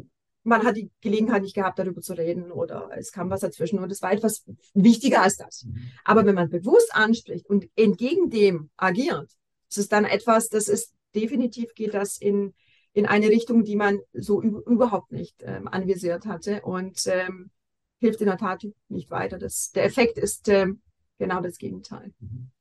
man 0.43 0.63
hat 0.63 0.77
die 0.77 0.89
Gelegenheit 1.01 1.41
nicht 1.41 1.55
gehabt, 1.55 1.77
darüber 1.77 2.01
zu 2.01 2.13
reden 2.13 2.51
oder 2.51 2.89
es 2.95 3.11
kam 3.11 3.29
was 3.29 3.41
dazwischen 3.41 3.79
und 3.79 3.91
es 3.91 4.01
war 4.01 4.13
etwas 4.13 4.45
wichtiger 4.73 5.21
als 5.21 5.35
das. 5.35 5.65
Mhm. 5.65 5.89
Aber 6.05 6.25
wenn 6.25 6.35
man 6.35 6.49
bewusst 6.49 6.95
anspricht 6.95 7.45
und 7.47 7.67
entgegen 7.75 8.29
dem 8.29 8.69
agiert, 8.77 9.29
ist 9.69 9.77
es 9.77 9.89
dann 9.89 10.05
etwas, 10.05 10.47
das 10.47 10.69
ist 10.69 10.93
definitiv 11.13 11.73
geht 11.73 11.93
das 11.93 12.17
in, 12.17 12.53
in 12.93 13.05
eine 13.05 13.27
Richtung, 13.27 13.63
die 13.63 13.75
man 13.75 13.99
so 14.13 14.41
überhaupt 14.41 15.11
nicht 15.11 15.35
ähm, 15.41 15.67
anvisiert 15.67 16.25
hatte 16.25 16.61
und 16.61 17.05
ähm, 17.07 17.51
hilft 17.99 18.21
in 18.21 18.27
der 18.27 18.37
Tat 18.37 18.65
nicht 18.87 19.09
weiter. 19.09 19.37
Das, 19.37 19.71
der 19.71 19.83
Effekt 19.83 20.17
ist 20.17 20.47
ähm, 20.47 20.81
genau 21.17 21.41
das 21.41 21.57
Gegenteil. 21.57 22.13
Mhm. 22.19 22.51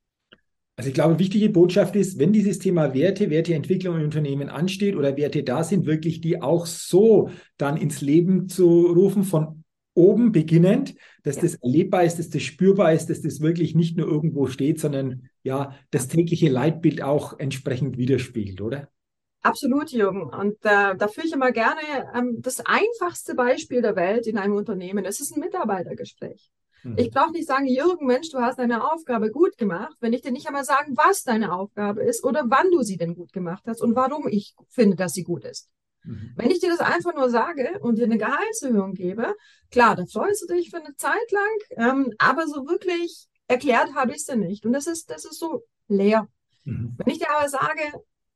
Also 0.77 0.89
ich 0.89 0.93
glaube, 0.93 1.17
wichtige 1.17 1.49
Botschaft 1.49 1.95
ist, 1.95 2.19
wenn 2.19 2.31
dieses 2.31 2.59
Thema 2.59 2.93
Werte, 2.93 3.31
Werteentwicklung 3.31 3.97
in 3.97 4.03
Unternehmen 4.03 4.47
ansteht 4.47 4.95
oder 4.95 5.17
Werte 5.17 5.41
da 5.41 5.63
sind, 5.63 5.87
wirklich 5.87 6.21
die 6.21 6.39
auch 6.39 6.67
so 6.67 7.31
dann 7.57 7.77
ins 7.77 8.01
Leben 8.01 8.47
zu 8.47 8.85
rufen 8.85 9.23
von 9.23 9.63
oben 9.95 10.31
beginnend, 10.31 10.93
dass 11.23 11.37
ja. 11.37 11.41
das 11.41 11.55
erlebbar 11.55 12.03
ist, 12.03 12.19
dass 12.19 12.29
das 12.29 12.43
spürbar 12.43 12.93
ist, 12.93 13.07
dass 13.07 13.23
das 13.23 13.41
wirklich 13.41 13.73
nicht 13.73 13.97
nur 13.97 14.07
irgendwo 14.07 14.45
steht, 14.45 14.79
sondern 14.79 15.29
ja, 15.41 15.73
das 15.89 16.07
tägliche 16.09 16.49
Leitbild 16.49 17.01
auch 17.01 17.39
entsprechend 17.39 17.97
widerspiegelt, 17.97 18.61
oder? 18.61 18.89
Absolut, 19.41 19.89
Jürgen. 19.91 20.29
Und 20.29 20.57
äh, 20.63 20.95
da 20.95 21.07
führe 21.07 21.25
ich 21.25 21.33
immer 21.33 21.51
gerne 21.51 21.79
ähm, 22.15 22.37
das 22.39 22.61
einfachste 22.63 23.33
Beispiel 23.33 23.81
der 23.81 23.95
Welt 23.95 24.27
in 24.27 24.37
einem 24.37 24.53
Unternehmen. 24.53 25.05
Es 25.05 25.19
ist 25.21 25.35
ein 25.35 25.39
Mitarbeitergespräch. 25.39 26.51
Mhm. 26.87 26.97
Ich 26.97 27.11
brauche 27.11 27.31
nicht 27.31 27.47
sagen, 27.47 27.67
Jürgen, 27.67 28.05
Mensch, 28.05 28.29
du 28.29 28.39
hast 28.39 28.59
deine 28.59 28.91
Aufgabe 28.91 29.31
gut 29.31 29.57
gemacht, 29.57 29.95
wenn 29.99 30.13
ich 30.13 30.21
dir 30.21 30.31
nicht 30.31 30.47
einmal 30.47 30.63
sagen, 30.63 30.95
was 30.95 31.23
deine 31.23 31.53
Aufgabe 31.53 32.03
ist 32.03 32.23
oder 32.23 32.45
wann 32.47 32.71
du 32.71 32.81
sie 32.81 32.97
denn 32.97 33.15
gut 33.15 33.33
gemacht 33.33 33.63
hast 33.67 33.81
und 33.81 33.95
warum 33.95 34.27
ich 34.27 34.55
finde, 34.69 34.95
dass 34.95 35.13
sie 35.13 35.23
gut 35.23 35.43
ist. 35.43 35.69
Mhm. 36.03 36.33
Wenn 36.35 36.51
ich 36.51 36.59
dir 36.59 36.69
das 36.69 36.79
einfach 36.79 37.13
nur 37.13 37.29
sage 37.29 37.79
und 37.81 37.97
dir 37.97 38.05
eine 38.05 38.17
Gehaltserhöhung 38.17 38.93
gebe, 38.93 39.35
klar, 39.71 39.95
da 39.95 40.05
freust 40.05 40.43
du 40.43 40.53
dich 40.53 40.69
für 40.69 40.77
eine 40.77 40.95
Zeit 40.95 41.31
lang, 41.31 41.87
ähm, 41.89 42.13
aber 42.17 42.47
so 42.47 42.67
wirklich 42.67 43.27
erklärt 43.47 43.93
habe 43.95 44.11
ich 44.11 44.17
es 44.17 44.25
dir 44.25 44.35
nicht. 44.35 44.65
Und 44.65 44.73
das 44.73 44.87
ist, 44.87 45.09
das 45.09 45.25
ist 45.25 45.39
so 45.39 45.63
leer. 45.87 46.27
Mhm. 46.63 46.95
Wenn 46.97 47.11
ich 47.11 47.19
dir 47.19 47.29
aber 47.29 47.49
sage, 47.49 47.81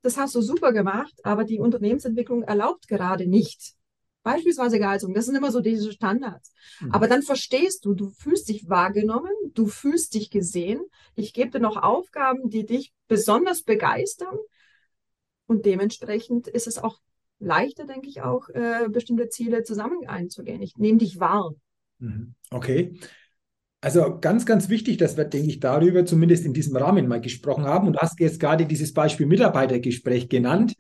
das 0.02 0.18
hast 0.18 0.36
du 0.36 0.42
super 0.42 0.74
gemacht, 0.74 1.14
aber 1.24 1.44
die 1.44 1.60
Unternehmensentwicklung 1.60 2.44
erlaubt 2.44 2.88
gerade 2.88 3.28
nicht. 3.28 3.76
Beispielsweise 4.24 4.78
Gehaltserhöhung, 4.78 5.16
das 5.16 5.26
sind 5.26 5.36
immer 5.36 5.52
so 5.52 5.62
diese 5.62 5.92
Standards. 5.92 6.54
Mhm. 6.80 6.92
Aber 6.92 7.08
dann 7.08 7.24
verstehst 7.24 7.86
du, 7.86 7.94
du 7.94 8.12
fühlst 8.12 8.50
dich 8.50 8.70
wahrgenommen, 8.70 9.32
du 9.54 9.68
fühlst 9.68 10.14
dich 10.14 10.30
gesehen. 10.30 10.82
Ich 11.16 11.34
gebe 11.34 11.52
dir 11.52 11.60
noch 11.60 11.78
Aufgaben, 11.78 12.50
die 12.50 12.66
dich 12.66 12.94
besonders 13.08 13.64
begeistern. 13.64 14.38
Und 15.48 15.66
dementsprechend 15.66 16.48
ist 16.48 16.68
es 16.68 16.78
auch 16.78 17.00
leichter, 17.40 17.86
denke 17.86 18.08
ich, 18.08 18.22
auch 18.22 18.48
äh, 18.50 18.88
bestimmte 18.90 19.30
Ziele 19.30 19.64
zusammen 19.64 20.08
einzugehen. 20.08 20.62
Ich 20.62 20.78
nehme 20.78 21.00
dich 21.00 21.20
wahr. 21.20 21.54
Mhm. 22.00 22.36
Okay. 22.52 23.00
Also 23.84 24.20
ganz, 24.20 24.46
ganz 24.46 24.70
wichtig, 24.70 24.98
dass 24.98 25.18
wir, 25.18 25.26
denke 25.26 25.50
ich, 25.50 25.60
darüber 25.60 26.06
zumindest 26.06 26.46
in 26.46 26.54
diesem 26.54 26.76
Rahmen 26.76 27.08
mal 27.08 27.20
gesprochen 27.20 27.66
haben. 27.66 27.88
Und 27.88 27.94
du 27.94 28.00
hast 28.00 28.20
jetzt 28.20 28.40
gerade 28.40 28.68
dieses 28.68 28.94
Beispiel 28.94 29.26
Mitarbeitergespräch 29.26 30.30
genannt. 30.30 30.76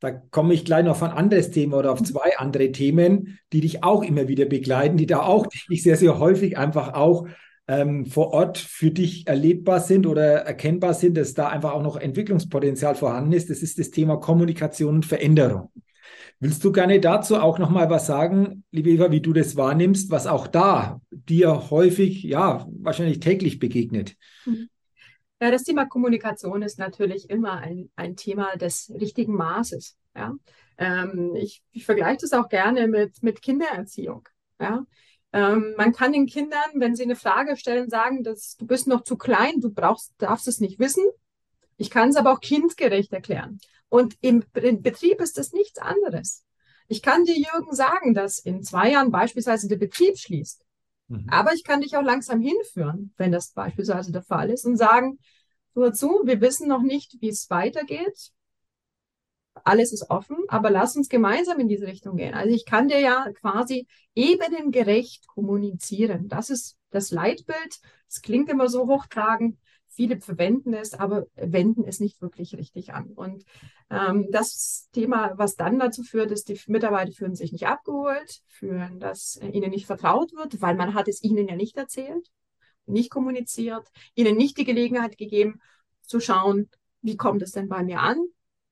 Da 0.00 0.10
komme 0.10 0.54
ich 0.54 0.64
gleich 0.64 0.84
noch 0.84 0.92
auf 0.92 1.02
ein 1.02 1.10
anderes 1.10 1.50
Thema 1.50 1.76
oder 1.76 1.92
auf 1.92 2.02
zwei 2.02 2.38
andere 2.38 2.72
Themen, 2.72 3.38
die 3.52 3.60
dich 3.60 3.84
auch 3.84 4.02
immer 4.02 4.28
wieder 4.28 4.46
begleiten, 4.46 4.96
die 4.96 5.06
da 5.06 5.20
auch, 5.20 5.46
ich, 5.68 5.82
sehr, 5.82 5.96
sehr 5.96 6.18
häufig 6.18 6.56
einfach 6.56 6.94
auch 6.94 7.28
ähm, 7.68 8.06
vor 8.06 8.32
Ort 8.32 8.58
für 8.58 8.90
dich 8.90 9.26
erlebbar 9.28 9.78
sind 9.78 10.06
oder 10.06 10.38
erkennbar 10.42 10.94
sind, 10.94 11.16
dass 11.16 11.34
da 11.34 11.48
einfach 11.48 11.72
auch 11.72 11.82
noch 11.82 11.96
Entwicklungspotenzial 11.96 12.94
vorhanden 12.94 13.32
ist. 13.32 13.50
Das 13.50 13.62
ist 13.62 13.78
das 13.78 13.90
Thema 13.90 14.16
Kommunikation 14.16 14.96
und 14.96 15.06
Veränderung. 15.06 15.70
Willst 16.40 16.64
du 16.64 16.72
gerne 16.72 16.98
dazu 17.00 17.36
auch 17.36 17.58
noch 17.58 17.68
mal 17.68 17.90
was 17.90 18.06
sagen, 18.06 18.64
liebe 18.72 18.88
Eva, 18.88 19.10
wie 19.10 19.20
du 19.20 19.34
das 19.34 19.56
wahrnimmst, 19.56 20.10
was 20.10 20.26
auch 20.26 20.46
da 20.46 21.02
dir 21.10 21.70
häufig, 21.70 22.22
ja, 22.22 22.66
wahrscheinlich 22.80 23.20
täglich 23.20 23.58
begegnet? 23.58 24.16
Ja, 25.40 25.50
das 25.50 25.64
Thema 25.64 25.86
Kommunikation 25.86 26.62
ist 26.62 26.78
natürlich 26.78 27.30
immer 27.30 27.58
ein, 27.58 27.90
ein 27.96 28.14
Thema 28.14 28.56
des 28.56 28.92
richtigen 28.94 29.34
Maßes. 29.34 29.96
Ja? 30.14 30.34
Ähm, 30.76 31.34
ich, 31.34 31.62
ich 31.72 31.86
vergleiche 31.86 32.18
das 32.22 32.32
auch 32.32 32.48
gerne 32.48 32.88
mit, 32.88 33.22
mit 33.22 33.40
Kindererziehung. 33.40 34.28
Ja? 34.60 34.84
Ähm, 35.32 35.74
man 35.78 35.92
kann 35.92 36.12
den 36.12 36.26
Kindern, 36.26 36.68
wenn 36.74 36.94
sie 36.94 37.04
eine 37.04 37.16
Frage 37.16 37.56
stellen, 37.56 37.88
sagen, 37.88 38.22
dass 38.22 38.56
du 38.56 38.66
bist 38.66 38.86
noch 38.86 39.02
zu 39.02 39.16
klein, 39.16 39.60
du 39.60 39.70
brauchst, 39.70 40.12
darfst 40.18 40.46
es 40.46 40.60
nicht 40.60 40.78
wissen. 40.78 41.04
Ich 41.78 41.88
kann 41.88 42.10
es 42.10 42.16
aber 42.16 42.32
auch 42.32 42.40
kindgerecht 42.40 43.12
erklären. 43.12 43.60
Und 43.88 44.16
im, 44.20 44.44
im 44.54 44.82
Betrieb 44.82 45.20
ist 45.22 45.38
das 45.38 45.52
nichts 45.52 45.78
anderes. 45.78 46.44
Ich 46.88 47.00
kann 47.00 47.24
dir, 47.24 47.36
Jürgen, 47.36 47.74
sagen, 47.74 48.12
dass 48.12 48.38
in 48.40 48.62
zwei 48.62 48.90
Jahren 48.90 49.10
beispielsweise 49.10 49.68
der 49.68 49.76
Betrieb 49.76 50.18
schließt. 50.18 50.62
Mhm. 51.10 51.26
Aber 51.28 51.52
ich 51.52 51.64
kann 51.64 51.80
dich 51.80 51.96
auch 51.96 52.02
langsam 52.02 52.40
hinführen, 52.40 53.12
wenn 53.16 53.32
das 53.32 53.52
beispielsweise 53.52 54.12
der 54.12 54.22
Fall 54.22 54.48
ist, 54.50 54.64
und 54.64 54.76
sagen, 54.76 55.18
hör 55.74 55.92
zu, 55.92 56.22
wir 56.24 56.40
wissen 56.40 56.68
noch 56.68 56.82
nicht, 56.82 57.16
wie 57.20 57.28
es 57.28 57.50
weitergeht. 57.50 58.30
Alles 59.64 59.92
ist 59.92 60.08
offen, 60.08 60.36
aber 60.48 60.70
lass 60.70 60.96
uns 60.96 61.08
gemeinsam 61.08 61.58
in 61.58 61.68
diese 61.68 61.86
Richtung 61.86 62.16
gehen. 62.16 62.34
Also 62.34 62.54
ich 62.54 62.64
kann 62.64 62.88
dir 62.88 63.00
ja 63.00 63.26
quasi 63.40 63.86
ebenengerecht 64.14 65.26
kommunizieren. 65.26 66.28
Das 66.28 66.48
ist 66.48 66.76
das 66.90 67.10
Leitbild. 67.10 67.80
Es 68.08 68.22
klingt 68.22 68.48
immer 68.48 68.68
so 68.68 68.86
hochtragend, 68.86 69.58
Viele 69.92 70.20
verwenden 70.20 70.72
es, 70.72 70.94
aber 70.94 71.26
wenden 71.34 71.84
es 71.84 72.00
nicht 72.00 72.22
wirklich 72.22 72.56
richtig 72.56 72.94
an. 72.94 73.12
Und 73.12 73.44
ähm, 73.90 74.28
das 74.30 74.88
Thema, 74.92 75.32
was 75.36 75.56
dann 75.56 75.78
dazu 75.78 76.04
führt, 76.04 76.30
ist, 76.30 76.48
die 76.48 76.60
Mitarbeiter 76.68 77.12
fühlen 77.12 77.34
sich 77.34 77.52
nicht 77.52 77.66
abgeholt, 77.66 78.40
fühlen, 78.46 79.00
dass 79.00 79.38
ihnen 79.42 79.70
nicht 79.70 79.86
vertraut 79.86 80.32
wird, 80.32 80.62
weil 80.62 80.76
man 80.76 80.94
hat 80.94 81.08
es 81.08 81.22
ihnen 81.22 81.48
ja 81.48 81.56
nicht 81.56 81.76
erzählt, 81.76 82.30
nicht 82.86 83.10
kommuniziert, 83.10 83.88
ihnen 84.14 84.36
nicht 84.36 84.58
die 84.58 84.64
Gelegenheit 84.64 85.18
gegeben, 85.18 85.60
zu 86.02 86.20
schauen, 86.20 86.70
wie 87.02 87.16
kommt 87.16 87.42
es 87.42 87.52
denn 87.52 87.68
bei 87.68 87.82
mir 87.82 88.00
an? 88.00 88.18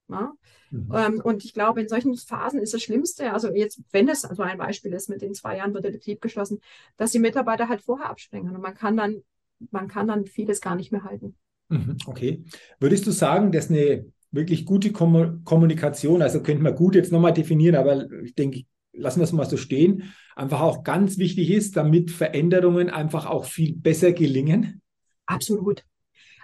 Ja? 0.08 0.32
Mhm. 0.70 0.92
Ähm, 0.94 1.20
und 1.22 1.44
ich 1.44 1.52
glaube, 1.52 1.80
in 1.80 1.88
solchen 1.88 2.16
Phasen 2.16 2.60
ist 2.60 2.74
das 2.74 2.82
Schlimmste, 2.82 3.32
also 3.32 3.48
jetzt, 3.50 3.80
wenn 3.90 4.08
es 4.08 4.22
so 4.22 4.42
ein 4.42 4.58
Beispiel 4.58 4.92
ist, 4.92 5.08
mit 5.08 5.22
den 5.22 5.34
zwei 5.34 5.56
Jahren 5.56 5.74
wird 5.74 5.84
der 5.84 5.90
Betrieb 5.90 6.20
geschlossen, 6.20 6.60
dass 6.96 7.12
die 7.12 7.18
Mitarbeiter 7.18 7.68
halt 7.68 7.82
vorher 7.82 8.10
abspringen. 8.10 8.54
Und 8.54 8.62
man 8.62 8.74
kann 8.74 8.96
dann 8.96 9.22
man 9.70 9.88
kann 9.88 10.08
dann 10.08 10.26
vieles 10.26 10.60
gar 10.60 10.76
nicht 10.76 10.92
mehr 10.92 11.04
halten. 11.04 11.36
Mhm, 11.68 11.96
okay. 12.06 12.44
Würdest 12.80 13.06
du 13.06 13.10
sagen, 13.10 13.52
dass 13.52 13.70
eine 13.70 14.06
wirklich 14.30 14.66
gute 14.66 14.92
Kommunikation, 14.92 16.22
also 16.22 16.42
könnte 16.42 16.62
man 16.62 16.74
gut 16.74 16.94
jetzt 16.94 17.12
nochmal 17.12 17.32
definieren, 17.32 17.76
aber 17.76 18.10
ich 18.22 18.34
denke, 18.34 18.64
lassen 18.92 19.20
wir 19.20 19.24
es 19.24 19.32
mal 19.32 19.48
so 19.48 19.56
stehen, 19.56 20.12
einfach 20.36 20.60
auch 20.60 20.82
ganz 20.82 21.18
wichtig 21.18 21.50
ist, 21.50 21.76
damit 21.76 22.10
Veränderungen 22.10 22.90
einfach 22.90 23.26
auch 23.26 23.44
viel 23.44 23.74
besser 23.74 24.12
gelingen? 24.12 24.82
Absolut. 25.26 25.84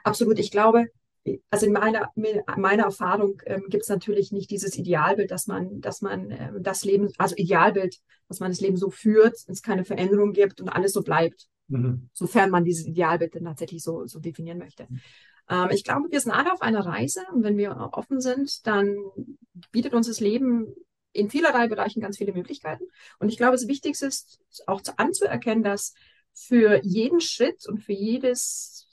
Absolut. 0.03 0.39
Ich 0.39 0.51
glaube, 0.51 0.87
also 1.51 1.67
in 1.67 1.73
meiner, 1.73 2.11
meiner 2.15 2.85
Erfahrung 2.85 3.41
ähm, 3.47 3.65
gibt 3.69 3.85
es 3.85 3.89
natürlich 3.89 4.31
nicht 4.33 4.51
dieses 4.51 4.77
Idealbild, 4.77 5.31
dass 5.31 5.47
man, 5.47 5.81
dass 5.81 6.03
man 6.03 6.31
äh, 6.31 6.51
das 6.61 6.85
Leben, 6.85 7.11
also 7.17 7.35
Idealbild, 7.37 7.99
dass 8.29 8.41
man 8.41 8.51
das 8.51 8.61
Leben 8.61 8.77
so 8.77 8.91
führt, 8.91 9.37
es 9.47 9.63
keine 9.63 9.85
Veränderung 9.85 10.33
gibt 10.33 10.61
und 10.61 10.69
alles 10.69 10.93
so 10.93 11.03
bleibt. 11.03 11.49
Mhm. 11.69 12.09
Sofern 12.13 12.51
man 12.51 12.65
dieses 12.65 12.87
Idealbild 12.87 13.35
dann 13.35 13.45
tatsächlich 13.45 13.83
so, 13.83 14.07
so 14.07 14.19
definieren 14.21 14.59
möchte. 14.59 14.87
Ähm, 15.49 15.69
ich 15.71 15.85
glaube, 15.85 16.11
wir 16.11 16.21
sind 16.21 16.33
alle 16.33 16.53
auf 16.53 16.63
einer 16.63 16.85
Reise 16.85 17.21
und 17.33 17.43
wenn 17.43 17.57
wir 17.57 17.91
offen 17.93 18.21
sind, 18.21 18.67
dann 18.67 18.97
bietet 19.71 19.95
uns 19.95 20.07
das 20.07 20.21
Leben 20.21 20.75
in 21.13 21.31
vielerlei 21.31 21.69
Bereichen 21.69 22.01
ganz 22.01 22.19
viele 22.19 22.33
Möglichkeiten. 22.33 22.85
Und 23.19 23.29
ich 23.29 23.37
glaube, 23.37 23.53
das 23.53 23.69
Wichtigste 23.69 24.07
ist 24.07 24.41
auch 24.67 24.83
anzuerkennen, 24.97 25.63
dass 25.63 25.95
für 26.35 26.81
jeden 26.83 27.21
Schritt 27.21 27.67
und 27.69 27.79
für 27.79 27.93
jedes, 27.93 28.89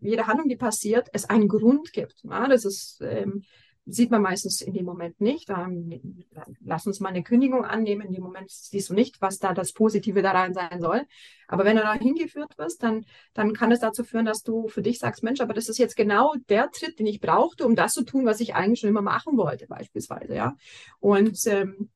jede 0.00 0.26
Handlung, 0.26 0.48
die 0.48 0.56
passiert, 0.56 1.08
es 1.12 1.26
einen 1.26 1.48
Grund 1.48 1.92
gibt. 1.92 2.22
Ja, 2.24 2.48
das 2.48 2.64
ist 2.64 3.00
ähm, 3.02 3.44
sieht 3.86 4.10
man 4.10 4.20
meistens 4.20 4.60
in 4.60 4.72
dem 4.74 4.84
Moment 4.84 5.20
nicht. 5.20 5.48
Ähm, 5.48 6.24
lass 6.64 6.86
uns 6.86 6.98
mal 6.98 7.10
eine 7.10 7.22
Kündigung 7.22 7.64
annehmen. 7.64 8.08
In 8.08 8.12
dem 8.12 8.22
Moment 8.22 8.50
siehst 8.50 8.90
du 8.90 8.94
nicht, 8.94 9.20
was 9.20 9.38
da 9.38 9.54
das 9.54 9.72
Positive 9.72 10.22
daran 10.22 10.54
sein 10.54 10.80
soll. 10.80 11.02
Aber 11.46 11.64
wenn 11.64 11.76
du 11.76 11.82
da 11.82 11.94
hingeführt 11.94 12.58
wirst, 12.58 12.82
dann, 12.82 13.06
dann 13.32 13.52
kann 13.52 13.70
es 13.70 13.80
dazu 13.80 14.02
führen, 14.02 14.26
dass 14.26 14.42
du 14.42 14.66
für 14.66 14.82
dich 14.82 14.98
sagst, 14.98 15.22
Mensch, 15.22 15.40
aber 15.40 15.54
das 15.54 15.68
ist 15.68 15.78
jetzt 15.78 15.96
genau 15.96 16.34
der 16.48 16.70
Tritt, 16.72 16.98
den 16.98 17.06
ich 17.06 17.20
brauchte, 17.20 17.64
um 17.64 17.76
das 17.76 17.92
zu 17.92 18.04
tun, 18.04 18.26
was 18.26 18.40
ich 18.40 18.56
eigentlich 18.56 18.80
schon 18.80 18.90
immer 18.90 19.02
machen 19.02 19.36
wollte, 19.36 19.68
beispielsweise, 19.68 20.34
ja. 20.34 20.56
Und 20.98 21.38
ähm, 21.46 21.90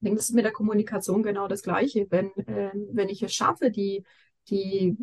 ich 0.00 0.04
denke, 0.04 0.16
das 0.18 0.28
ist 0.28 0.34
mit 0.34 0.44
der 0.44 0.52
Kommunikation 0.52 1.22
genau 1.22 1.48
das 1.48 1.62
Gleiche. 1.62 2.06
Wenn, 2.10 2.36
äh, 2.46 2.70
wenn 2.92 3.08
ich 3.08 3.22
es 3.22 3.34
schaffe, 3.34 3.70
die, 3.70 4.04
die 4.48 4.96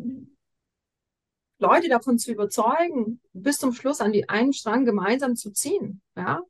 Leute 1.58 1.88
davon 1.88 2.18
zu 2.18 2.32
überzeugen, 2.32 3.20
bis 3.32 3.58
zum 3.58 3.72
Schluss 3.72 4.00
an 4.00 4.12
die 4.12 4.28
einen 4.28 4.52
Strang 4.52 4.84
gemeinsam 4.84 5.36
zu 5.36 5.50
ziehen. 5.50 6.00
Ja, 6.16 6.42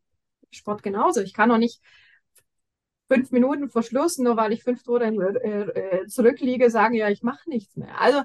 Sport 0.50 0.82
genauso. 0.82 1.20
Ich 1.20 1.32
kann 1.32 1.50
auch 1.50 1.58
nicht 1.58 1.80
fünf 3.08 3.30
Minuten 3.30 3.70
vor 3.70 3.82
Schluss, 3.82 4.18
nur 4.18 4.36
weil 4.36 4.52
ich 4.52 4.62
fünf 4.62 4.82
Tore 4.82 5.04
äh, 5.04 6.00
äh, 6.00 6.06
zurückliege, 6.06 6.70
sagen, 6.70 6.94
ja, 6.94 7.08
ich 7.08 7.22
mache 7.22 7.48
nichts 7.48 7.76
mehr. 7.76 8.00
Also 8.00 8.22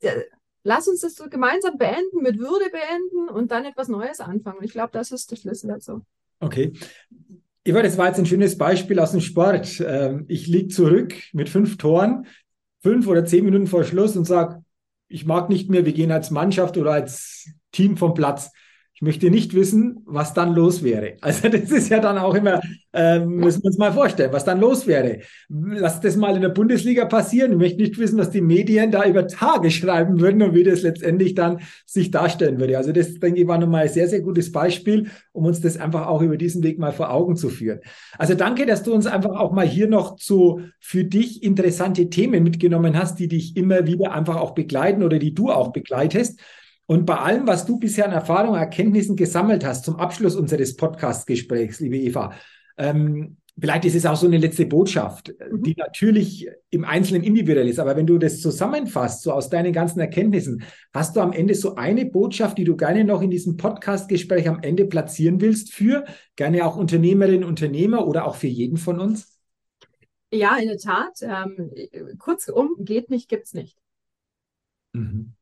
äh, 0.00 0.22
lass 0.64 0.88
uns 0.88 1.00
das 1.00 1.14
so 1.14 1.28
gemeinsam 1.28 1.76
beenden, 1.76 2.22
mit 2.22 2.38
Würde 2.38 2.70
beenden 2.70 3.28
und 3.28 3.50
dann 3.50 3.64
etwas 3.64 3.88
Neues 3.88 4.20
anfangen. 4.20 4.62
Ich 4.62 4.72
glaube, 4.72 4.90
das 4.92 5.12
ist 5.12 5.30
der 5.30 5.36
Schlüssel 5.36 5.68
dazu. 5.68 6.02
Okay. 6.40 6.72
Eva, 7.64 7.82
das 7.82 7.96
war 7.96 8.08
jetzt 8.08 8.18
ein 8.18 8.26
schönes 8.26 8.58
Beispiel 8.58 8.98
aus 8.98 9.12
dem 9.12 9.20
Sport. 9.20 9.80
Ähm, 9.86 10.24
ich 10.28 10.48
liege 10.48 10.68
zurück 10.68 11.14
mit 11.32 11.48
fünf 11.48 11.76
Toren, 11.76 12.26
fünf 12.82 13.06
oder 13.06 13.24
zehn 13.24 13.44
Minuten 13.44 13.68
vor 13.68 13.84
Schluss 13.84 14.16
und 14.16 14.24
sage, 14.24 14.64
ich 15.12 15.26
mag 15.26 15.50
nicht 15.50 15.68
mehr, 15.68 15.84
wir 15.84 15.92
gehen 15.92 16.10
als 16.10 16.30
Mannschaft 16.30 16.76
oder 16.78 16.92
als 16.92 17.50
Team 17.70 17.96
vom 17.96 18.14
Platz. 18.14 18.50
Möchte 19.02 19.30
nicht 19.30 19.52
wissen, 19.52 20.02
was 20.06 20.32
dann 20.32 20.54
los 20.54 20.84
wäre. 20.84 21.14
Also 21.22 21.48
das 21.48 21.72
ist 21.72 21.88
ja 21.88 21.98
dann 21.98 22.18
auch 22.18 22.34
immer, 22.34 22.60
ähm, 22.92 23.34
müssen 23.34 23.60
wir 23.64 23.66
uns 23.66 23.76
mal 23.76 23.92
vorstellen, 23.92 24.32
was 24.32 24.44
dann 24.44 24.60
los 24.60 24.86
wäre. 24.86 25.18
Lass 25.48 26.00
das 26.00 26.14
mal 26.14 26.36
in 26.36 26.42
der 26.42 26.50
Bundesliga 26.50 27.06
passieren. 27.06 27.50
Ich 27.50 27.58
möchte 27.58 27.82
nicht 27.82 27.98
wissen, 27.98 28.16
was 28.16 28.30
die 28.30 28.40
Medien 28.40 28.92
da 28.92 29.04
über 29.04 29.26
Tage 29.26 29.70
schreiben 29.72 30.20
würden 30.20 30.40
und 30.40 30.54
wie 30.54 30.62
das 30.62 30.82
letztendlich 30.82 31.34
dann 31.34 31.62
sich 31.84 32.12
darstellen 32.12 32.60
würde. 32.60 32.78
Also 32.78 32.92
das, 32.92 33.14
denke 33.18 33.40
ich, 33.40 33.48
war 33.48 33.58
nochmal 33.58 33.82
ein 33.82 33.88
sehr, 33.88 34.06
sehr 34.06 34.20
gutes 34.20 34.52
Beispiel, 34.52 35.08
um 35.32 35.46
uns 35.46 35.60
das 35.60 35.78
einfach 35.78 36.06
auch 36.06 36.22
über 36.22 36.36
diesen 36.36 36.62
Weg 36.62 36.78
mal 36.78 36.92
vor 36.92 37.10
Augen 37.10 37.34
zu 37.34 37.48
führen. 37.48 37.80
Also 38.18 38.34
danke, 38.34 38.66
dass 38.66 38.84
du 38.84 38.94
uns 38.94 39.06
einfach 39.06 39.36
auch 39.36 39.50
mal 39.50 39.66
hier 39.66 39.88
noch 39.88 40.14
zu 40.14 40.60
für 40.78 41.02
dich 41.02 41.42
interessante 41.42 42.08
Themen 42.08 42.44
mitgenommen 42.44 42.96
hast, 42.96 43.18
die 43.18 43.26
dich 43.26 43.56
immer 43.56 43.84
wieder 43.84 44.12
einfach 44.12 44.36
auch 44.36 44.52
begleiten 44.52 45.02
oder 45.02 45.18
die 45.18 45.34
du 45.34 45.50
auch 45.50 45.72
begleitest. 45.72 46.38
Und 46.86 47.06
bei 47.06 47.16
allem, 47.16 47.46
was 47.46 47.64
du 47.64 47.78
bisher 47.78 48.06
an 48.06 48.12
Erfahrungen, 48.12 48.58
Erkenntnissen 48.58 49.16
gesammelt 49.16 49.64
hast, 49.64 49.84
zum 49.84 49.96
Abschluss 49.96 50.36
unseres 50.36 50.76
Podcast-Gesprächs, 50.76 51.80
liebe 51.80 51.96
Eva, 51.96 52.32
ähm, 52.76 53.36
vielleicht 53.58 53.84
ist 53.84 53.94
es 53.94 54.06
auch 54.06 54.16
so 54.16 54.26
eine 54.26 54.38
letzte 54.38 54.66
Botschaft, 54.66 55.32
mhm. 55.50 55.62
die 55.62 55.74
natürlich 55.76 56.48
im 56.70 56.84
Einzelnen 56.84 57.22
individuell 57.22 57.68
ist. 57.68 57.78
Aber 57.78 57.96
wenn 57.96 58.06
du 58.06 58.18
das 58.18 58.40
zusammenfasst, 58.40 59.22
so 59.22 59.32
aus 59.32 59.50
deinen 59.50 59.72
ganzen 59.72 60.00
Erkenntnissen, 60.00 60.64
hast 60.92 61.16
du 61.16 61.20
am 61.20 61.32
Ende 61.32 61.54
so 61.54 61.76
eine 61.76 62.06
Botschaft, 62.06 62.58
die 62.58 62.64
du 62.64 62.76
gerne 62.76 63.04
noch 63.04 63.22
in 63.22 63.30
diesem 63.30 63.56
Podcast-Gespräch 63.56 64.48
am 64.48 64.60
Ende 64.62 64.86
platzieren 64.86 65.40
willst 65.40 65.72
für 65.72 66.04
gerne 66.36 66.66
auch 66.66 66.76
Unternehmerinnen, 66.76 67.44
Unternehmer 67.44 68.06
oder 68.06 68.26
auch 68.26 68.36
für 68.36 68.48
jeden 68.48 68.76
von 68.76 69.00
uns? 69.00 69.38
Ja, 70.32 70.56
in 70.56 70.68
der 70.68 70.78
Tat. 70.78 71.18
Ähm, 71.20 71.70
kurzum, 72.18 72.76
geht 72.78 73.10
nicht, 73.10 73.28
gibt's 73.28 73.52
nicht. 73.52 73.76
Mhm. 74.94 75.34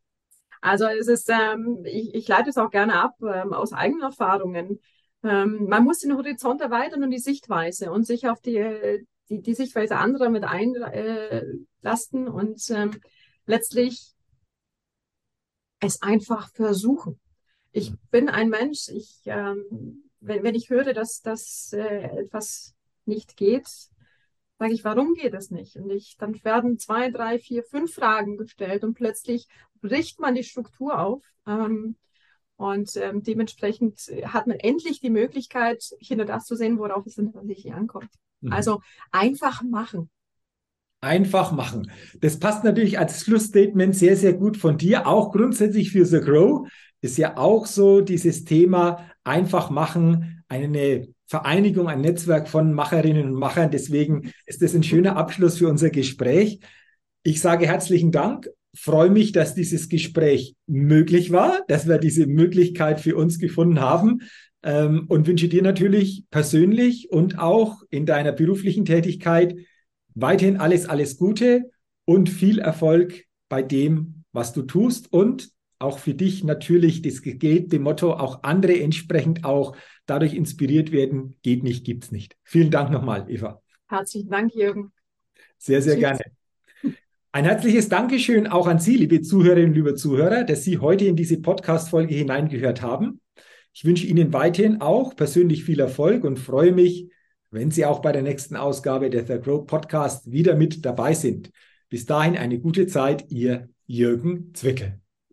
Also 0.60 0.86
es 0.86 1.08
ist, 1.08 1.30
ähm, 1.30 1.84
ich, 1.84 2.14
ich 2.14 2.28
leite 2.28 2.50
es 2.50 2.58
auch 2.58 2.70
gerne 2.70 3.00
ab 3.00 3.14
ähm, 3.22 3.52
aus 3.52 3.72
eigenen 3.72 4.02
Erfahrungen. 4.02 4.80
Ähm, 5.22 5.66
man 5.68 5.84
muss 5.84 6.00
den 6.00 6.16
Horizont 6.16 6.60
erweitern 6.60 7.02
und 7.02 7.10
die 7.10 7.18
Sichtweise 7.18 7.90
und 7.90 8.06
sich 8.06 8.28
auf 8.28 8.40
die, 8.40 9.06
die, 9.28 9.40
die 9.40 9.54
Sichtweise 9.54 9.96
anderer 9.96 10.28
mit 10.28 10.44
einlasten 10.44 12.26
äh, 12.26 12.30
und 12.30 12.70
ähm, 12.70 13.00
letztlich 13.46 14.14
es 15.80 16.02
einfach 16.02 16.50
versuchen. 16.52 17.18
Ich 17.72 17.92
bin 18.10 18.28
ein 18.28 18.50
Mensch, 18.50 18.88
ich, 18.88 19.20
ähm, 19.24 20.10
wenn, 20.20 20.42
wenn 20.42 20.54
ich 20.54 20.68
höre, 20.68 20.92
dass, 20.92 21.22
dass 21.22 21.72
äh, 21.72 22.20
etwas 22.20 22.74
nicht 23.06 23.36
geht, 23.36 23.68
sage 24.60 24.74
ich, 24.74 24.84
warum 24.84 25.14
geht 25.14 25.32
es 25.32 25.50
nicht? 25.50 25.76
Und 25.76 25.88
ich, 25.90 26.18
dann 26.18 26.38
werden 26.44 26.78
zwei, 26.78 27.10
drei, 27.10 27.38
vier, 27.38 27.64
fünf 27.64 27.94
Fragen 27.94 28.36
gestellt 28.36 28.84
und 28.84 28.92
plötzlich 28.92 29.48
bricht 29.80 30.20
man 30.20 30.34
die 30.34 30.44
Struktur 30.44 31.00
auf. 31.00 31.24
Ähm, 31.46 31.96
und 32.56 32.94
ähm, 32.96 33.22
dementsprechend 33.22 33.98
hat 34.24 34.46
man 34.46 34.58
endlich 34.58 35.00
die 35.00 35.08
Möglichkeit, 35.08 35.82
hinter 35.98 36.26
das 36.26 36.44
zu 36.44 36.56
sehen, 36.56 36.78
worauf 36.78 37.06
es 37.06 37.14
tatsächlich 37.14 37.72
ankommt. 37.72 38.10
Mhm. 38.42 38.52
Also 38.52 38.82
einfach 39.10 39.62
machen. 39.62 40.10
Einfach 41.00 41.52
machen. 41.52 41.90
Das 42.20 42.38
passt 42.38 42.62
natürlich 42.62 42.98
als 42.98 43.22
Schlussstatement 43.22 43.96
sehr, 43.96 44.18
sehr 44.18 44.34
gut 44.34 44.58
von 44.58 44.76
dir. 44.76 45.06
Auch 45.06 45.32
grundsätzlich 45.32 45.90
für 45.90 46.04
The 46.04 46.20
Grow 46.20 46.68
ist 47.00 47.16
ja 47.16 47.38
auch 47.38 47.64
so 47.64 48.02
dieses 48.02 48.44
Thema 48.44 49.10
einfach 49.24 49.70
machen, 49.70 50.44
eine 50.48 51.08
Vereinigung, 51.30 51.86
ein 51.86 52.00
Netzwerk 52.00 52.48
von 52.48 52.72
Macherinnen 52.72 53.28
und 53.28 53.34
Machern. 53.34 53.70
Deswegen 53.70 54.32
ist 54.46 54.62
das 54.62 54.74
ein 54.74 54.82
schöner 54.82 55.16
Abschluss 55.16 55.58
für 55.58 55.68
unser 55.68 55.90
Gespräch. 55.90 56.58
Ich 57.22 57.40
sage 57.40 57.68
herzlichen 57.68 58.10
Dank, 58.10 58.50
freue 58.74 59.10
mich, 59.10 59.30
dass 59.30 59.54
dieses 59.54 59.88
Gespräch 59.88 60.56
möglich 60.66 61.30
war, 61.30 61.60
dass 61.68 61.86
wir 61.86 61.98
diese 61.98 62.26
Möglichkeit 62.26 62.98
für 62.98 63.14
uns 63.14 63.38
gefunden 63.38 63.78
haben 63.78 64.22
ähm, 64.64 65.04
und 65.06 65.28
wünsche 65.28 65.46
dir 65.46 65.62
natürlich 65.62 66.24
persönlich 66.32 67.12
und 67.12 67.38
auch 67.38 67.84
in 67.90 68.06
deiner 68.06 68.32
beruflichen 68.32 68.84
Tätigkeit 68.84 69.54
weiterhin 70.16 70.56
alles, 70.56 70.86
alles 70.86 71.16
Gute 71.16 71.70
und 72.06 72.28
viel 72.28 72.58
Erfolg 72.58 73.26
bei 73.48 73.62
dem, 73.62 74.24
was 74.32 74.52
du 74.52 74.62
tust 74.62 75.12
und 75.12 75.50
auch 75.80 75.98
für 75.98 76.14
dich 76.14 76.44
natürlich 76.44 77.02
das 77.02 77.22
gilt 77.22 77.72
dem 77.72 77.82
Motto, 77.82 78.12
auch 78.12 78.42
andere 78.42 78.78
entsprechend 78.80 79.44
auch 79.44 79.74
dadurch 80.06 80.34
inspiriert 80.34 80.92
werden. 80.92 81.36
Geht 81.42 81.64
nicht, 81.64 81.84
gibt's 81.84 82.12
nicht. 82.12 82.36
Vielen 82.44 82.70
Dank 82.70 82.90
nochmal, 82.90 83.26
Eva. 83.28 83.62
Herzlichen 83.88 84.30
Dank, 84.30 84.54
Jürgen. 84.54 84.92
Sehr, 85.58 85.82
sehr 85.82 85.94
Tschüss. 85.94 86.00
gerne. 86.00 86.20
Ein 87.32 87.44
herzliches 87.44 87.88
Dankeschön 87.88 88.46
auch 88.46 88.66
an 88.66 88.78
Sie, 88.78 88.96
liebe 88.96 89.22
Zuhörerinnen, 89.22 89.72
liebe 89.72 89.94
Zuhörer, 89.94 90.44
dass 90.44 90.64
Sie 90.64 90.78
heute 90.78 91.06
in 91.06 91.16
diese 91.16 91.40
Podcast-Folge 91.40 92.14
hineingehört 92.14 92.82
haben. 92.82 93.20
Ich 93.72 93.84
wünsche 93.84 94.06
Ihnen 94.06 94.32
weiterhin 94.32 94.80
auch 94.80 95.14
persönlich 95.16 95.64
viel 95.64 95.80
Erfolg 95.80 96.24
und 96.24 96.38
freue 96.38 96.72
mich, 96.72 97.08
wenn 97.50 97.70
Sie 97.70 97.86
auch 97.86 98.00
bei 98.00 98.12
der 98.12 98.22
nächsten 98.22 98.56
Ausgabe 98.56 99.10
der 99.10 99.26
The 99.26 99.38
Grow 99.40 99.64
Podcast 99.64 100.30
wieder 100.30 100.56
mit 100.56 100.84
dabei 100.84 101.14
sind. 101.14 101.50
Bis 101.88 102.04
dahin 102.04 102.36
eine 102.36 102.58
gute 102.58 102.86
Zeit, 102.86 103.30
Ihr 103.30 103.68
Jürgen 103.86 104.52
Zwickel. 104.54 105.00